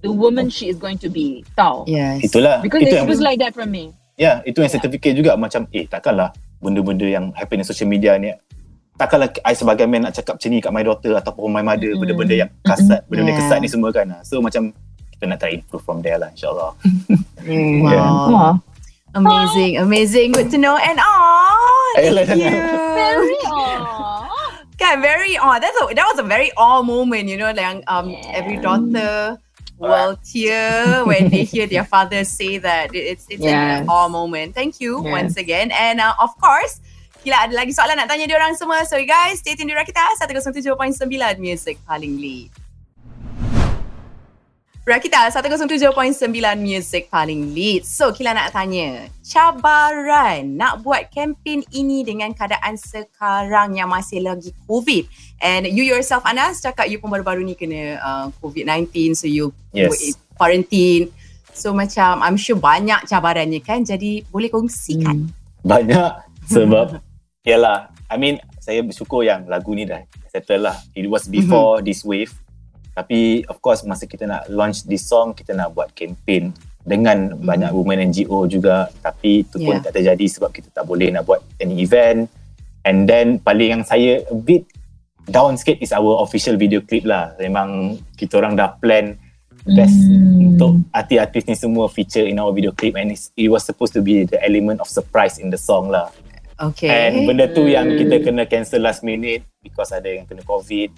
the 0.00 0.12
woman 0.12 0.52
she 0.52 0.68
is 0.68 0.76
going 0.76 1.00
to 1.00 1.08
be. 1.08 1.40
Tau. 1.56 1.88
yes. 1.88 2.20
itulah 2.20 2.60
Because 2.60 2.84
itu 2.84 2.92
it 2.92 2.98
yang 3.00 3.08
was 3.08 3.24
like 3.24 3.40
that 3.40 3.56
from 3.56 3.72
me. 3.72 3.92
Ya, 4.14 4.44
itu 4.46 4.62
yang 4.62 4.70
saya 4.70 4.84
terfikir 4.84 5.10
juga 5.16 5.34
macam 5.34 5.66
eh 5.74 5.88
takkanlah 5.88 6.30
benda-benda 6.62 7.02
yang 7.08 7.34
happen 7.34 7.58
di 7.58 7.66
social 7.66 7.90
media 7.90 8.14
ni 8.14 8.30
takkanlah 8.94 9.26
I 9.42 9.58
sebagai 9.58 9.90
man 9.90 10.06
nak 10.06 10.14
cakap 10.14 10.38
macam 10.38 10.48
ni 10.54 10.62
kat 10.62 10.70
my 10.70 10.84
daughter 10.86 11.12
ataupun 11.18 11.50
my 11.50 11.64
mother 11.66 11.90
Mm-mm. 11.90 12.00
benda-benda 12.04 12.46
yang 12.46 12.50
kasar, 12.62 13.02
benda-benda 13.10 13.34
Yeah. 13.34 13.40
kesat 13.42 13.58
ni 13.58 13.66
semua 13.66 13.90
kan. 13.90 14.06
So 14.22 14.38
macam 14.38 14.70
kita 15.10 15.24
nak 15.26 15.42
try 15.42 15.58
improve 15.58 15.82
from 15.82 15.98
there 15.98 16.20
lah 16.20 16.30
insyaAllah. 16.30 16.70
Wow. 17.82 17.90
Yeah. 17.90 18.06
Oh. 18.06 18.54
Amazing, 19.14 19.78
amazing. 19.78 20.34
Good 20.34 20.50
to 20.50 20.58
know. 20.58 20.74
And 20.74 20.98
aww, 20.98 22.02
Ayolah, 22.02 22.26
thank 22.26 22.42
you. 22.42 22.50
jangan. 22.50 22.98
Very 22.98 23.38
aw. 23.46 24.03
Kan, 24.78 25.00
very 25.00 25.38
aw. 25.38 25.58
That's 25.62 25.76
a, 25.78 25.94
that 25.94 26.06
was 26.06 26.18
a 26.18 26.26
very 26.26 26.50
aw 26.58 26.82
moment, 26.82 27.28
you 27.30 27.36
know, 27.38 27.52
like 27.54 27.82
um, 27.86 28.10
Yeah. 28.10 28.34
every 28.34 28.58
daughter 28.58 29.38
will 29.78 30.16
tear 30.22 31.04
when 31.06 31.28
they 31.30 31.44
hear 31.46 31.66
their 31.66 31.84
father 31.86 32.24
say 32.26 32.58
that. 32.58 32.90
It's 32.94 33.26
it's 33.30 33.42
an 33.42 33.82
Yes. 33.82 33.86
aw 33.86 34.10
moment. 34.10 34.54
Thank 34.54 34.82
you 34.82 34.98
Yes. 35.02 35.12
once 35.12 35.34
again. 35.38 35.70
And 35.70 36.02
uh, 36.02 36.14
of 36.18 36.34
course, 36.42 36.82
Kila 37.24 37.48
ada 37.48 37.56
lagi 37.56 37.72
soalan 37.72 37.96
nak 37.96 38.12
tanya 38.12 38.28
dia 38.28 38.36
orang 38.36 38.52
semua. 38.52 38.84
So 38.84 39.00
you 39.00 39.08
guys, 39.08 39.40
stay 39.40 39.56
tuned 39.56 39.72
di 39.72 39.76
Rakita 39.78 39.96
107.9 40.20 41.08
Music 41.40 41.80
paling 41.88 42.20
lead. 42.20 42.52
Rakita 44.84 45.32
107.9 45.32 45.96
Music 46.60 47.08
paling 47.08 47.56
lead. 47.56 47.88
So 47.88 48.12
Kila 48.12 48.36
nak 48.36 48.52
tanya, 48.52 49.08
cabaran 49.24 50.60
nak 50.60 50.84
buat 50.84 51.08
kempen 51.08 51.64
ini 51.72 52.04
dengan 52.04 52.36
keadaan 52.36 52.76
sekarang 52.76 53.80
yang 53.80 53.88
masih 53.88 54.20
lagi 54.20 54.52
COVID. 54.68 55.08
And 55.40 55.64
you 55.72 55.88
yourself 55.88 56.20
Anas 56.28 56.60
cakap 56.60 56.92
you 56.92 57.00
pun 57.00 57.08
baru-baru 57.08 57.40
ni 57.48 57.56
kena 57.56 57.96
uh, 57.96 58.26
COVID-19 58.44 59.16
so 59.16 59.24
you 59.24 59.56
Yes. 59.72 60.20
quarantine. 60.36 61.08
So 61.56 61.72
macam 61.72 62.20
I'm 62.20 62.36
sure 62.36 62.60
banyak 62.60 63.08
cabarannya 63.08 63.64
kan. 63.64 63.88
Jadi 63.88 64.20
boleh 64.28 64.52
kongsikan. 64.52 65.32
Banyak 65.64 66.28
sebab 66.52 67.00
yalah, 67.40 67.88
I 68.12 68.20
mean 68.20 68.36
saya 68.60 68.84
bersyukur 68.84 69.24
yang 69.24 69.48
lagu 69.48 69.72
ni 69.72 69.88
dah 69.88 70.04
settle 70.28 70.68
lah. 70.68 70.76
It 70.92 71.08
was 71.08 71.24
before 71.24 71.80
this 71.80 72.04
wave. 72.04 72.43
Tapi 72.94 73.42
of 73.50 73.58
course 73.58 73.82
masa 73.82 74.06
kita 74.06 74.24
nak 74.24 74.46
launch 74.46 74.86
this 74.86 75.04
song 75.04 75.34
kita 75.34 75.50
nak 75.50 75.74
buat 75.74 75.90
campaign 75.92 76.54
dengan 76.84 77.34
banyak 77.34 77.72
women 77.74 78.12
NGO 78.12 78.44
juga 78.46 78.92
tapi 79.02 79.42
itu 79.42 79.56
pun 79.58 79.74
Yeah. 79.76 79.82
tak 79.82 79.98
terjadi 79.98 80.26
sebab 80.28 80.52
kita 80.52 80.68
tak 80.70 80.84
boleh 80.84 81.08
nak 81.10 81.24
buat 81.24 81.40
any 81.56 81.80
event 81.80 82.28
and 82.84 83.08
then 83.08 83.40
paling 83.40 83.80
yang 83.80 83.82
saya 83.82 84.20
a 84.28 84.36
bit 84.36 84.68
down 85.24 85.56
sikit 85.56 85.80
is 85.80 85.96
our 85.96 86.20
official 86.20 86.60
video 86.60 86.84
clip 86.84 87.08
lah 87.08 87.32
memang 87.40 87.96
kita 88.20 88.36
orang 88.36 88.52
dah 88.52 88.76
plan 88.76 89.16
best 89.64 89.96
Mm. 89.96 90.60
untuk 90.60 90.84
artis-artis 90.92 91.48
ni 91.48 91.56
semua 91.56 91.88
feature 91.88 92.28
in 92.28 92.36
our 92.36 92.52
video 92.52 92.68
clip 92.68 93.00
and 93.00 93.16
it's, 93.16 93.32
it 93.32 93.48
was 93.48 93.64
supposed 93.64 93.96
to 93.96 94.04
be 94.04 94.28
the 94.28 94.36
element 94.44 94.76
of 94.76 94.86
surprise 94.92 95.40
in 95.40 95.48
the 95.48 95.56
song 95.56 95.88
lah. 95.88 96.12
Okay. 96.60 96.86
And 96.86 97.24
benda 97.24 97.48
tu 97.48 97.64
yang 97.64 97.88
kita 97.96 98.20
kena 98.20 98.44
cancel 98.44 98.84
last 98.84 99.00
minute 99.00 99.40
because 99.64 99.88
ada 99.88 100.06
yang 100.06 100.28
kena 100.28 100.44
covid, 100.44 100.92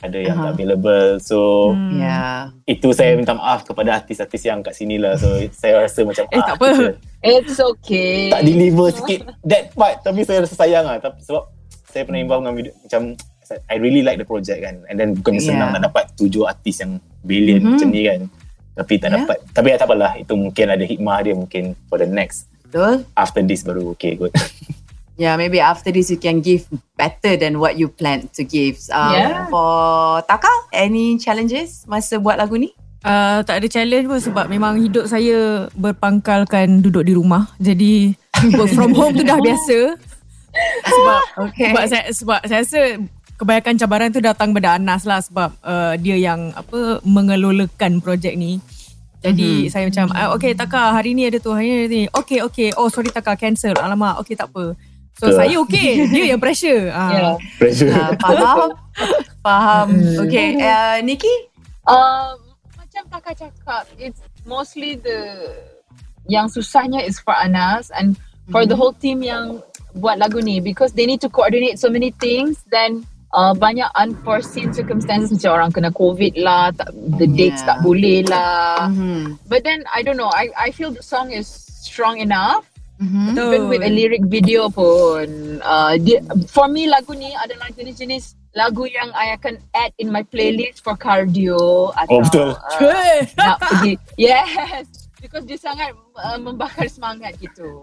ada 0.00 0.16
yang 0.16 0.34
Uh-huh. 0.34 0.46
tak 0.48 0.54
available. 0.56 1.10
So 1.18 1.38
Hmm. 1.70 1.96
Yeah. 1.96 2.50
itu 2.64 2.90
saya 2.90 3.14
minta 3.14 3.32
maaf 3.32 3.62
kepada 3.62 3.94
artis-artis 3.94 4.42
yang 4.42 4.60
kat 4.60 4.74
sini 4.74 4.96
lah. 4.96 5.14
So 5.14 5.28
saya 5.60 5.82
rasa 5.82 6.02
macam 6.02 6.24
Eh, 6.26 6.40
tak 6.40 6.56
apa. 6.56 6.68
It's 7.20 7.56
okay. 7.56 8.28
tak 8.28 8.42
deliver 8.42 8.88
sikit 8.90 9.20
that 9.42 9.72
part 9.72 10.00
tapi 10.00 10.22
saya 10.22 10.42
rasa 10.42 10.54
sayang 10.54 10.84
lah 10.84 10.98
tapi 10.98 11.20
sebab 11.20 11.48
saya 11.86 12.02
pernah 12.02 12.18
involve 12.18 12.42
dengan 12.42 12.54
video 12.54 12.72
macam 12.80 13.02
I 13.64 13.76
really 13.76 14.00
like 14.00 14.16
the 14.16 14.24
project 14.24 14.58
kan 14.58 14.82
and 14.88 14.96
then 14.96 15.14
bukan 15.14 15.36
Yeah. 15.36 15.46
senang 15.46 15.70
nak 15.70 15.84
dapat 15.84 16.08
tujuh 16.14 16.44
artis 16.44 16.80
yang 16.80 16.96
brilliant 17.20 17.60
Mhm. 17.60 17.70
macam 17.70 17.88
ni 17.88 18.02
kan 18.02 18.20
tapi 18.74 18.94
tak 18.96 19.08
Yeah. 19.08 19.16
dapat 19.20 19.36
tapi 19.52 19.66
ya, 19.68 19.76
tak 19.76 19.86
apalah 19.86 20.12
itu 20.16 20.32
mungkin 20.34 20.66
ada 20.66 20.82
hikmah 20.82 21.18
dia 21.20 21.32
mungkin 21.32 21.64
for 21.86 21.96
the 21.96 22.04
next 22.04 22.50
Betul. 22.64 23.06
after 23.14 23.40
this 23.40 23.62
baru 23.62 23.92
okay 23.92 24.16
good 24.16 24.32
Yeah, 25.14 25.38
maybe 25.38 25.62
after 25.62 25.94
this 25.94 26.10
you 26.10 26.18
can 26.18 26.42
give 26.42 26.66
better 26.98 27.38
than 27.38 27.62
what 27.62 27.78
you 27.78 27.86
planned 27.86 28.34
to 28.34 28.42
give. 28.42 28.82
Um, 28.90 29.14
Yeah. 29.14 29.46
For 29.46 30.22
Taka, 30.26 30.50
any 30.74 31.22
challenges 31.22 31.86
masa 31.86 32.18
buat 32.18 32.34
lagu 32.34 32.58
ni? 32.58 32.74
Uh, 33.04 33.44
tak 33.44 33.60
ada 33.60 33.68
challenge 33.68 34.08
pun 34.08 34.16
sebab 34.16 34.48
memang 34.48 34.80
hidup 34.80 35.04
saya 35.06 35.68
berpangkalkan 35.76 36.80
duduk 36.80 37.04
di 37.04 37.12
rumah. 37.14 37.52
Jadi 37.60 38.16
work 38.56 38.72
from 38.72 38.96
home 38.96 39.14
tu 39.14 39.22
dah 39.22 39.38
biasa. 39.38 39.78
Sebab 40.88 41.20
Okay. 41.46 41.68
sebab 41.70 41.84
saya 41.84 42.04
sebab 42.10 42.40
saya 42.48 42.60
rasa 42.64 42.80
kebanyakan 43.36 43.74
cabaran 43.76 44.08
tu 44.08 44.22
datang 44.24 44.56
pada 44.56 44.80
Anas 44.80 45.04
lah 45.04 45.20
sebab 45.20 45.52
uh, 45.60 45.94
dia 46.00 46.16
yang 46.16 46.50
apa 46.56 47.04
mengelolakan 47.04 48.00
projek 48.02 48.34
ni. 48.34 48.58
Jadi 49.24 49.72
saya 49.72 49.88
macam 49.88 50.12
ah, 50.12 50.36
okay 50.36 50.52
Taka 50.52 50.92
hari 50.92 51.16
ni 51.16 51.24
ada 51.24 51.40
tu 51.40 51.52
hari 51.52 51.68
ni 51.68 51.76
ada 51.84 51.88
ni. 51.92 52.04
Okay 52.08 52.40
okay 52.44 52.68
oh 52.76 52.88
sorry 52.88 53.12
Taka 53.12 53.36
cancel. 53.36 53.76
Alamak 53.76 54.16
okay 54.16 54.32
tak 54.32 54.48
apa. 54.48 54.72
So 55.14 55.30
Betul. 55.30 55.38
saya 55.38 55.54
okay 55.62 55.90
dia 56.10 56.24
yang 56.34 56.40
pressure. 56.42 56.90
Ah. 56.90 57.10
Yeah. 57.10 57.34
pressure 57.56 57.90
Uh, 57.94 58.12
faham? 58.18 58.68
faham. 59.40 59.88
Okay, 60.26 60.58
uh, 60.58 60.98
Nikki? 61.00 61.30
Um, 61.86 62.40
macam 62.74 63.02
kakak 63.10 63.34
cakap, 63.38 63.84
it's 63.94 64.18
mostly 64.42 64.96
the 64.96 65.52
yang 66.26 66.48
susahnya 66.48 67.04
is 67.04 67.20
for 67.20 67.36
Anas 67.36 67.92
and 67.92 68.16
for 68.48 68.64
the 68.64 68.74
whole 68.74 68.96
team 68.96 69.20
yang 69.20 69.60
buat 69.94 70.18
lagu 70.18 70.40
ni 70.40 70.58
because 70.58 70.96
they 70.96 71.06
need 71.06 71.20
to 71.20 71.28
coordinate 71.28 71.78
so 71.78 71.86
many 71.86 72.10
things 72.18 72.64
then 72.72 73.04
uh, 73.30 73.54
banyak 73.54 73.86
unforeseen 73.94 74.72
circumstances 74.74 75.30
macam 75.30 75.52
orang 75.54 75.70
kena 75.70 75.90
covid 75.94 76.34
lah 76.34 76.74
tak, 76.74 76.90
the 77.20 77.28
dates 77.30 77.62
Yeah. 77.62 77.68
tak 77.70 77.78
boleh 77.86 78.26
lah 78.26 78.90
Mm-hmm. 78.90 79.38
but 79.46 79.62
then 79.62 79.86
I 79.92 80.02
don't 80.02 80.18
know 80.18 80.32
I 80.32 80.50
I 80.58 80.68
feel 80.74 80.90
the 80.90 81.04
song 81.04 81.30
is 81.30 81.46
strong 81.84 82.18
enough 82.18 82.66
Mm-hmm. 82.94 83.34
even 83.34 83.62
with 83.66 83.82
a 83.82 83.90
lyric 83.90 84.22
video 84.30 84.70
pun 84.70 85.58
uh, 85.60 85.98
dia, 85.98 86.22
for 86.46 86.70
me 86.70 86.86
lagu 86.86 87.10
ni 87.10 87.34
adalah 87.34 87.66
jenis-jenis 87.74 88.38
lagu 88.54 88.86
yang 88.86 89.10
I 89.10 89.34
akan 89.34 89.58
add 89.74 89.90
in 89.98 90.14
my 90.14 90.22
playlist 90.22 90.78
for 90.78 90.94
cardio 90.94 91.90
atau 91.92 92.14
Oh, 92.14 92.22
betul. 92.22 92.54
uh, 92.54 93.18
nak 93.34 93.58
pergi 93.58 93.98
yes 94.14 94.86
because 95.18 95.42
dia 95.42 95.58
sangat 95.58 95.90
uh, 96.14 96.38
membakar 96.38 96.86
semangat 96.86 97.34
gitu 97.42 97.82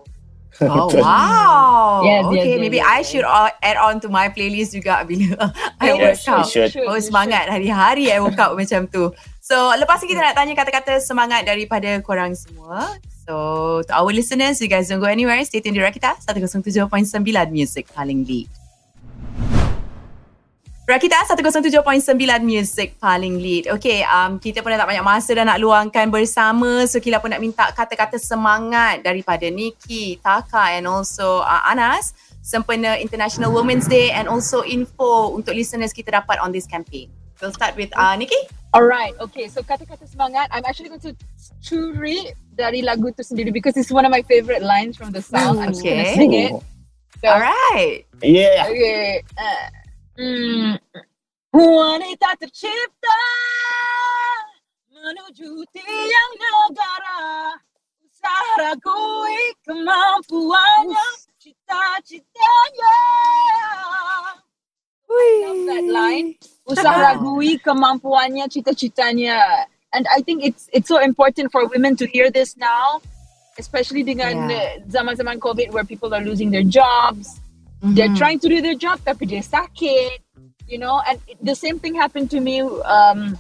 Oh 0.60 0.92
wow. 1.00 2.04
Yes, 2.04 2.28
okay, 2.28 2.44
yes, 2.44 2.60
maybe 2.60 2.80
yes, 2.84 2.92
I 2.92 3.00
should 3.02 3.24
add 3.64 3.80
on 3.80 4.04
to 4.04 4.12
my 4.12 4.28
playlist 4.28 4.76
juga 4.76 5.00
bila 5.08 5.48
I 5.80 5.96
Yes, 5.96 6.28
work 6.28 6.44
out. 6.44 6.48
should. 6.52 6.76
Oh 6.84 7.00
semangat 7.00 7.48
hari-hari 7.48 8.12
I 8.12 8.20
work 8.20 8.36
out 8.36 8.60
macam 8.60 8.84
tu. 8.88 9.16
So 9.40 9.72
lepas 9.72 10.04
ni 10.04 10.12
kita 10.12 10.20
nak 10.20 10.36
tanya 10.36 10.52
kata-kata 10.54 11.00
semangat 11.00 11.48
daripada 11.48 11.88
korang 12.04 12.36
semua. 12.36 13.00
So 13.22 13.86
to 13.86 13.92
our 13.94 14.10
listeners, 14.10 14.58
you 14.62 14.68
guys 14.68 14.90
don't 14.90 15.00
go 15.00 15.06
anywhere. 15.06 15.38
Stay 15.46 15.62
tuned 15.62 15.78
di 15.78 15.84
Rakita 15.84 16.18
107.9 16.26 16.90
Music 17.54 17.86
paling 17.94 18.26
lead. 18.26 18.50
Rakita 20.90 21.24
107.9 21.30 22.18
Music 22.42 22.98
paling 22.98 23.38
lead. 23.38 23.70
Okay, 23.78 24.04
um, 24.04 24.42
kita 24.42 24.66
pun 24.66 24.74
dah 24.74 24.82
tak 24.82 24.90
banyak 24.92 25.06
masa 25.06 25.32
dah 25.38 25.46
nak 25.46 25.62
luangkan 25.62 26.10
bersama. 26.10 26.84
So, 26.90 27.00
Kila 27.00 27.22
pun 27.22 27.32
nak 27.32 27.40
minta 27.40 27.70
kata-kata 27.72 28.18
semangat 28.20 29.06
daripada 29.06 29.48
Nikki, 29.48 30.20
Taka 30.20 30.76
and 30.76 30.90
also 30.90 31.46
uh, 31.46 31.64
Anas. 31.70 32.18
Sempena 32.42 32.98
International 32.98 33.54
Women's 33.54 33.86
Day 33.86 34.10
and 34.10 34.26
also 34.26 34.66
info 34.66 35.38
untuk 35.38 35.54
listeners 35.54 35.94
kita 35.94 36.10
dapat 36.10 36.42
on 36.42 36.50
this 36.50 36.66
campaign. 36.66 37.14
We'll 37.38 37.54
start 37.54 37.78
with 37.78 37.94
uh, 37.94 38.18
Nikki. 38.18 38.38
Alright, 38.74 39.14
okay. 39.22 39.46
So 39.48 39.62
kata-kata 39.62 40.10
semangat, 40.10 40.50
I'm 40.50 40.66
actually 40.66 40.90
going 40.90 41.06
to 41.06 41.14
curi 41.62 42.34
dari 42.62 42.86
lagu 42.86 43.10
tu 43.10 43.26
sendiri 43.26 43.50
because 43.50 43.74
it's 43.74 43.90
one 43.90 44.06
of 44.06 44.14
my 44.14 44.22
favorite 44.30 44.62
lines 44.62 44.94
from 44.94 45.10
the 45.10 45.22
song. 45.26 45.58
I'm 45.58 45.74
just 45.74 45.82
gonna 45.82 46.06
Okay. 46.06 46.14
sing 46.14 46.34
it. 46.38 46.54
So, 47.18 47.26
Alright. 47.34 48.06
yeah 48.22 48.70
Okay. 48.70 49.22
Uh, 49.34 49.68
mm, 50.22 50.74
wanita 51.54 52.38
tercipta 52.38 53.22
menuju 54.94 55.66
tiang 55.74 56.32
negara 56.38 57.58
usaha 58.06 58.50
ragui 58.62 59.42
kemampuannya 59.66 61.06
cita-citanya 61.42 62.98
love 65.10 65.62
that 65.66 65.86
line 65.90 66.38
usaha 66.70 67.18
ragui 67.18 67.58
kemampuannya 67.62 68.46
cita-citanya 68.50 69.66
and 69.94 70.08
I 70.10 70.22
think 70.22 70.44
it's 70.44 70.68
it's 70.72 70.88
so 70.88 71.00
important 71.00 71.52
for 71.52 71.68
women 71.68 71.96
to 72.00 72.06
hear 72.08 72.32
this 72.32 72.56
now 72.56 73.00
especially 73.60 74.04
dengan 74.04 74.48
Yeah. 74.50 74.56
uh, 74.56 74.72
zaman-zaman 74.88 75.38
COVID 75.40 75.76
where 75.76 75.84
people 75.84 76.16
are 76.16 76.24
losing 76.24 76.50
their 76.52 76.64
jobs 76.64 77.40
they're 77.82 78.14
Mhm. 78.14 78.18
trying 78.18 78.40
to 78.40 78.48
do 78.48 78.62
their 78.62 78.78
job 78.78 79.02
tapi 79.04 79.28
dia 79.28 79.44
sakit 79.44 80.22
you 80.70 80.80
know 80.80 81.02
and 81.04 81.20
it- 81.28 81.42
the 81.44 81.58
same 81.58 81.76
thing 81.78 81.92
happened 81.98 82.32
to 82.32 82.40
me 82.40 82.62
um 82.88 83.36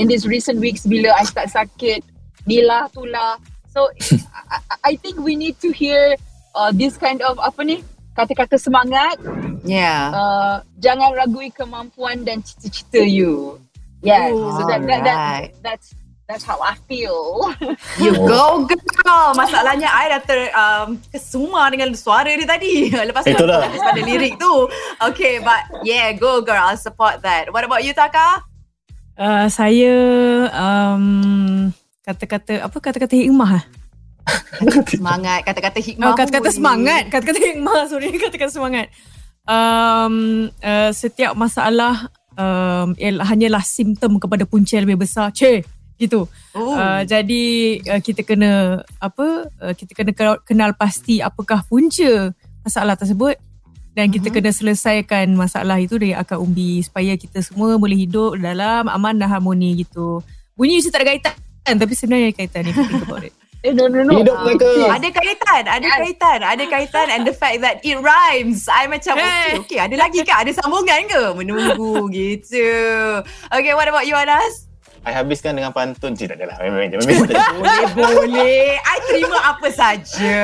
in 0.00 0.08
these 0.08 0.24
recent 0.24 0.56
weeks 0.58 0.86
bila 0.88 1.12
I 1.12 1.24
start 1.28 1.52
sakit 1.52 2.00
nilah 2.48 2.88
tulah 2.94 3.36
so 3.68 3.92
I- 4.54 4.64
I 4.80 4.92
think 4.96 5.20
we 5.20 5.36
need 5.36 5.60
to 5.60 5.68
hear 5.74 6.16
uh, 6.56 6.72
this 6.72 6.96
kind 6.96 7.20
of 7.20 7.36
apa 7.36 7.60
ni 7.60 7.76
kata-kata 8.16 8.56
semangat 8.56 9.20
Yeah. 9.66 10.14
uh, 10.14 10.56
jangan 10.80 11.12
ragui 11.12 11.52
kemampuan 11.52 12.24
dan 12.24 12.40
cita-cita 12.40 13.02
you 13.04 13.58
yes 14.02 14.32
so 14.32 14.62
that, 14.66 14.80
that, 14.84 15.00
that 15.04 15.40
that's 15.62 15.94
that's 16.26 16.42
how 16.42 16.58
I 16.58 16.74
feel 16.90 17.54
You 18.02 18.12
go 18.30 18.66
girl. 18.66 19.30
Masalahnya 19.38 19.86
I 19.86 20.10
dah 20.10 20.20
ter 20.26 20.50
um, 20.52 20.98
kesuma 21.14 21.70
dengan 21.70 21.94
suara 21.94 22.26
dia 22.26 22.42
tadi. 22.42 22.90
Lepas 23.10 23.22
tu 23.22 23.30
Itulah. 23.30 23.70
aku 23.70 23.78
pada 23.78 24.02
lirik 24.02 24.34
tu. 24.34 24.66
Okay, 24.98 25.38
but 25.38 25.86
yeah, 25.86 26.10
go 26.18 26.42
girl. 26.42 26.58
I'll 26.58 26.78
support 26.78 27.22
that. 27.22 27.54
What 27.54 27.62
about 27.62 27.86
you, 27.86 27.94
Taka? 27.94 28.42
Uh, 29.16 29.46
saya 29.48 29.94
um, 30.52 31.70
kata-kata 32.04 32.68
apa 32.68 32.76
kata-kata 32.76 33.14
hikmah 33.16 33.62
ah? 33.62 33.64
Semangat, 34.92 35.46
kata-kata 35.46 35.78
hikmah. 35.78 36.10
Oh, 36.10 36.18
kata-kata 36.18 36.50
semangat, 36.50 37.08
kata-kata 37.08 37.38
hikmah, 37.38 37.86
sorry, 37.86 38.10
kata-kata 38.18 38.50
semangat. 38.50 38.90
Um, 39.46 40.50
uh, 40.58 40.90
setiap 40.90 41.38
masalah 41.38 42.10
um, 42.36 42.94
hanyalah 43.00 43.64
simptom 43.64 44.20
kepada 44.20 44.44
punca 44.46 44.76
yang 44.76 44.84
lebih 44.86 45.08
besar. 45.08 45.32
Ceh, 45.32 45.64
gitu. 45.96 46.28
Oh. 46.52 46.76
Uh, 46.76 47.02
jadi 47.02 47.44
uh, 47.90 48.00
kita 48.04 48.22
kena 48.22 48.84
apa? 49.00 49.48
Uh, 49.58 49.74
kita 49.74 49.92
kena 49.96 50.12
kenal, 50.44 50.70
pasti 50.76 51.24
apakah 51.24 51.64
punca 51.64 52.30
masalah 52.62 52.94
tersebut 52.94 53.40
dan 53.96 54.12
kita 54.12 54.28
Mhm. 54.28 54.34
kena 54.36 54.50
selesaikan 54.52 55.26
masalah 55.32 55.80
itu 55.80 55.96
dari 55.96 56.12
akar 56.12 56.36
umbi 56.36 56.84
supaya 56.84 57.16
kita 57.16 57.40
semua 57.40 57.80
boleh 57.80 57.96
hidup 57.96 58.36
dalam 58.36 58.92
aman 58.92 59.16
dan 59.16 59.32
harmoni 59.32 59.86
gitu. 59.86 60.20
Bunyi 60.52 60.80
mesti 60.80 60.92
tak 60.92 61.04
ada 61.04 61.16
kaitan 61.16 61.74
tapi 61.80 61.92
sebenarnya 61.96 62.30
ada 62.30 62.36
kaitan 62.36 62.62
you 62.68 62.74
think 62.76 63.02
about 63.08 63.24
it. 63.24 63.32
Eh 63.66 63.74
no 63.74 63.90
no 63.90 64.06
no 64.06 64.12
Hidup 64.16 64.36
Uh, 64.36 64.44
mereka. 64.46 64.68
Ada 64.94 65.08
kaitan, 65.10 65.62
ada 65.66 65.86
kaitan, 65.98 66.38
ada 66.38 66.64
kaitan 66.64 67.06
and 67.10 67.22
the 67.26 67.34
fact 67.34 67.58
that 67.58 67.82
it 67.82 67.98
rhymes. 67.98 68.70
I 68.70 68.86
macam 68.86 69.18
okay, 69.18 69.26
Hey. 69.26 69.58
okay, 69.58 69.78
ada 69.82 69.94
lagi 69.98 70.22
ke? 70.22 70.30
Ada 70.30 70.54
sambungan 70.54 71.02
ke? 71.04 71.22
Menunggu 71.34 72.06
gitu. 72.14 72.70
Okay, 73.50 73.74
what 73.74 73.90
about 73.90 74.06
you 74.06 74.14
Anas? 74.14 74.70
I 75.02 75.14
habiskan 75.14 75.54
dengan 75.54 75.70
pantun 75.70 76.18
Cik 76.18 76.34
tak 76.34 76.42
adalah 76.42 76.58
Memang 76.58 76.90
je 76.90 76.98
Memang 76.98 77.30
tak 77.30 77.38
ada. 77.38 77.46
Boleh, 77.62 77.86
boleh. 77.94 78.66
I 78.74 78.98
terima 79.06 79.38
apa 79.38 79.68
saja. 79.70 80.38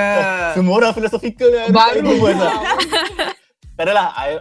Semua 0.54 0.74
orang 0.78 0.94
philosophical 0.94 1.50
kan 1.50 1.68
baru 1.70 2.14
lah. 2.30 2.78
Tak 3.74 3.82
adalah 3.82 4.14
I, 4.14 4.38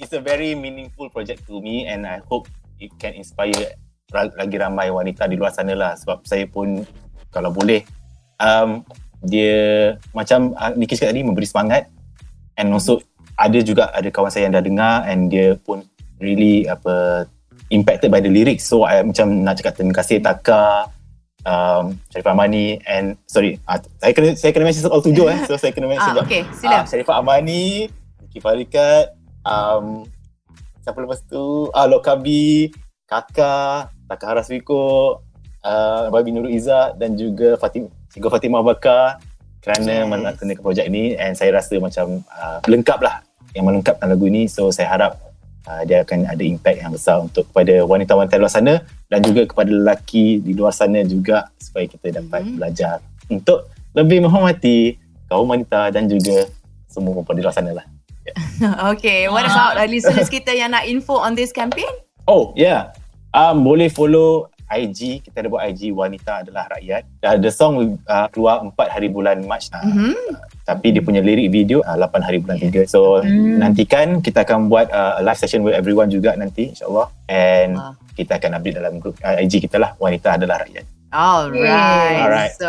It's 0.00 0.12
a 0.12 0.22
very 0.22 0.56
meaningful 0.56 1.12
project 1.12 1.44
to 1.50 1.60
me 1.60 1.84
And 1.84 2.08
I 2.08 2.24
hope 2.24 2.48
It 2.78 2.96
can 2.96 3.12
inspire 3.12 3.76
Lagi 4.08 4.56
ramai 4.56 4.88
wanita 4.88 5.28
di 5.28 5.36
luar 5.36 5.52
sana 5.52 5.76
lah 5.76 5.92
Sebab 6.00 6.24
saya 6.24 6.48
pun 6.48 6.88
Kalau 7.28 7.52
boleh 7.52 7.84
um, 8.38 8.82
Dia 9.22 9.94
Macam 10.14 10.54
uh, 10.54 10.72
Nikki 10.74 10.94
cakap 10.98 11.14
tadi 11.14 11.22
Memberi 11.26 11.46
semangat 11.46 11.90
And 12.58 12.70
also 12.70 13.02
Ada 13.38 13.62
juga 13.62 13.90
Ada 13.94 14.10
kawan 14.10 14.30
saya 14.30 14.46
yang 14.48 14.54
dah 14.54 14.64
dengar 14.64 15.06
And 15.06 15.30
dia 15.30 15.58
pun 15.58 15.86
Really 16.18 16.66
Apa 16.66 17.26
impacted 17.70 18.08
by 18.08 18.20
the 18.20 18.32
lyrics. 18.32 18.68
So 18.68 18.84
I 18.84 19.04
macam 19.04 19.44
nak 19.44 19.60
cakap 19.60 19.76
terima 19.76 19.94
kasih 19.96 20.20
Taka, 20.24 20.88
um, 21.44 21.96
Sharifah 22.12 22.34
Amani 22.34 22.80
and 22.84 23.16
sorry, 23.28 23.60
uh, 23.68 23.78
saya 24.00 24.12
kena 24.12 24.28
saya 24.34 24.50
kena 24.52 24.64
mention 24.68 24.88
all 24.90 25.04
tujuh 25.04 25.28
eh. 25.28 25.40
So 25.44 25.56
saya 25.60 25.72
kena 25.72 25.88
mention 25.88 26.16
Ah, 26.16 26.24
okay, 26.24 26.42
sila. 26.56 26.82
Ah, 26.82 26.84
Sharifah 26.88 27.20
Amani, 27.20 27.88
Niki 28.24 28.40
Farikat, 28.40 29.14
um, 29.44 30.08
siapa 30.82 30.98
lepas 31.00 31.20
tu? 31.28 31.68
Ah, 31.76 31.86
Lokabi, 31.86 32.72
Kaka, 33.04 33.88
Taka 34.08 34.24
Haraswiko, 34.24 35.20
uh, 35.64 36.08
Babi 36.08 36.32
Nurul 36.32 36.56
Izzah 36.56 36.96
dan 36.96 37.16
juga 37.16 37.56
Fatim, 37.60 37.88
Cikgu 38.08 38.28
Fatimah 38.28 38.62
Bakar 38.62 39.20
kerana 39.58 39.92
Yes. 39.92 40.08
melaksanakan 40.08 40.62
projek 40.62 40.86
ini 40.86 41.12
and 41.14 41.34
saya 41.34 41.52
rasa 41.52 41.76
macam 41.76 42.22
uh, 42.30 42.58
lengkap 42.64 42.98
lah 42.98 43.20
yang 43.52 43.64
melengkapkan 43.64 44.06
lagu 44.06 44.26
ni 44.26 44.46
so 44.46 44.70
saya 44.70 44.88
harap 44.88 45.12
uh, 45.64 45.82
dia 45.82 46.00
akan 46.00 46.24
ada 46.24 46.40
impact 46.40 46.78
yang 46.78 46.90
besar 46.90 47.18
untuk 47.18 47.44
kepada 47.48 47.82
wanita-wanita 47.82 48.36
luar 48.36 48.48
sana 48.48 48.74
dan 49.06 49.20
juga 49.20 49.44
kepada 49.44 49.68
lelaki 49.68 50.40
di 50.40 50.52
luar 50.52 50.70
sana 50.70 51.02
juga 51.02 51.48
supaya 51.56 51.84
kita 51.84 52.14
dapat 52.14 52.44
Mhm. 52.44 52.54
belajar 52.56 52.94
untuk 53.26 53.68
lebih 53.92 54.22
menghormati 54.22 54.96
kaum 55.26 55.44
wanita 55.46 55.90
dan 55.90 56.06
juga 56.06 56.48
semua 56.86 57.12
perempuan 57.12 57.36
di 57.36 57.42
luar 57.42 57.52
sana 57.52 57.70
lah. 57.74 57.86
Okay, 58.92 59.24
what 59.26 59.44
about 59.44 59.76
uh, 59.76 59.84
listeners 59.84 60.28
kita 60.28 60.52
yang 60.52 60.70
nak 60.70 60.84
info 60.84 61.16
on 61.16 61.32
this 61.32 61.48
campaign? 61.50 61.88
Oh, 62.24 62.52
yeah. 62.54 62.92
Um, 63.30 63.60
boleh 63.62 63.88
follow 63.88 64.48
IG. 64.70 65.24
Kita 65.24 65.40
ada 65.40 65.48
buat 65.48 65.64
IG 65.64 65.90
Wanita 65.90 66.44
Adalah 66.44 66.68
Rakyat. 66.68 67.02
Uh, 67.24 67.36
the 67.36 67.48
song 67.48 67.96
uh, 68.04 68.26
keluar 68.28 68.60
4 68.62 68.76
hari 68.88 69.08
bulan 69.08 69.40
Mac. 69.44 69.64
Uh, 69.68 69.80
Mhm. 69.82 70.12
Tapi 70.62 70.92
dia 70.92 71.00
punya 71.00 71.24
lirik 71.24 71.48
video 71.48 71.80
uh, 71.82 71.96
8 71.96 72.20
hari 72.20 72.38
bulan 72.38 72.60
3. 72.60 72.84
So, 72.84 73.24
Hmm. 73.24 73.58
nantikan 73.58 74.20
kita 74.20 74.44
akan 74.44 74.68
buat 74.68 74.92
uh, 74.92 75.24
live 75.24 75.40
session 75.40 75.64
with 75.64 75.72
everyone 75.72 76.08
juga 76.08 76.36
nanti 76.36 76.76
insyaAllah. 76.76 77.08
And 77.26 77.76
Wah. 77.76 77.96
kita 78.14 78.36
akan 78.36 78.60
update 78.60 78.76
dalam 78.76 79.00
group 79.00 79.16
uh, 79.24 79.40
IG 79.40 79.64
kita 79.64 79.80
lah. 79.80 79.96
Wanita 79.96 80.36
Adalah 80.36 80.60
Rakyat. 80.62 80.84
All 81.08 81.48
right. 81.48 82.20
Alright. 82.20 82.52
So, 82.60 82.68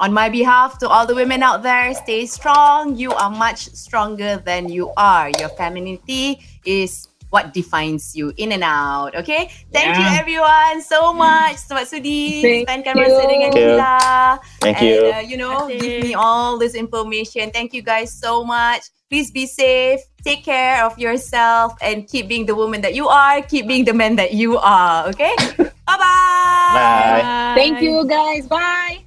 on 0.00 0.08
my 0.08 0.32
behalf 0.32 0.80
to 0.80 0.88
all 0.88 1.04
the 1.04 1.12
women 1.12 1.44
out 1.44 1.60
there, 1.60 1.92
stay 1.92 2.24
strong. 2.24 2.96
You 2.96 3.12
are 3.12 3.28
much 3.28 3.68
stronger 3.76 4.40
than 4.40 4.72
you 4.72 4.96
are. 4.96 5.28
Your 5.36 5.52
femininity 5.52 6.40
is 6.64 7.12
what 7.36 7.52
defines 7.52 8.16
you 8.16 8.32
in 8.38 8.50
and 8.52 8.64
out. 8.64 9.12
Okay? 9.14 9.52
Thank 9.68 10.00
you 10.00 10.08
everyone 10.08 10.80
so 10.80 11.12
much. 11.12 11.60
Selamat 11.60 11.92
sudi 11.92 12.40
Thank 12.40 12.64
spendkan 12.64 12.96
you. 12.96 13.04
masa 13.04 13.22
dengan 13.28 13.50
Thank 13.52 13.60
you. 13.60 13.76
Thank 14.64 14.76
and, 14.80 14.88
you. 14.88 14.98
Uh, 15.12 15.20
you 15.20 15.36
know, 15.36 15.68
Terima 15.68 15.84
give 15.84 15.96
me 16.00 16.12
all 16.16 16.56
this 16.56 16.72
information. 16.72 17.52
Thank 17.52 17.76
you 17.76 17.84
guys 17.84 18.08
so 18.08 18.40
much. 18.40 18.88
Please 19.12 19.28
be 19.28 19.44
safe. 19.44 20.00
Take 20.24 20.48
care 20.48 20.80
of 20.80 20.96
yourself 20.96 21.76
and 21.84 22.08
keep 22.08 22.26
being 22.26 22.48
the 22.48 22.56
woman 22.56 22.80
that 22.80 22.96
you 22.96 23.06
are. 23.06 23.44
Keep 23.44 23.68
being 23.68 23.84
the 23.84 23.92
man 23.92 24.16
that 24.16 24.32
you 24.32 24.56
are. 24.56 25.12
Okay? 25.12 25.36
Bye-bye. 25.60 26.72
Bye. 26.72 27.52
Thank 27.52 27.84
you 27.84 28.08
guys. 28.08 28.48
Bye. 28.48 29.05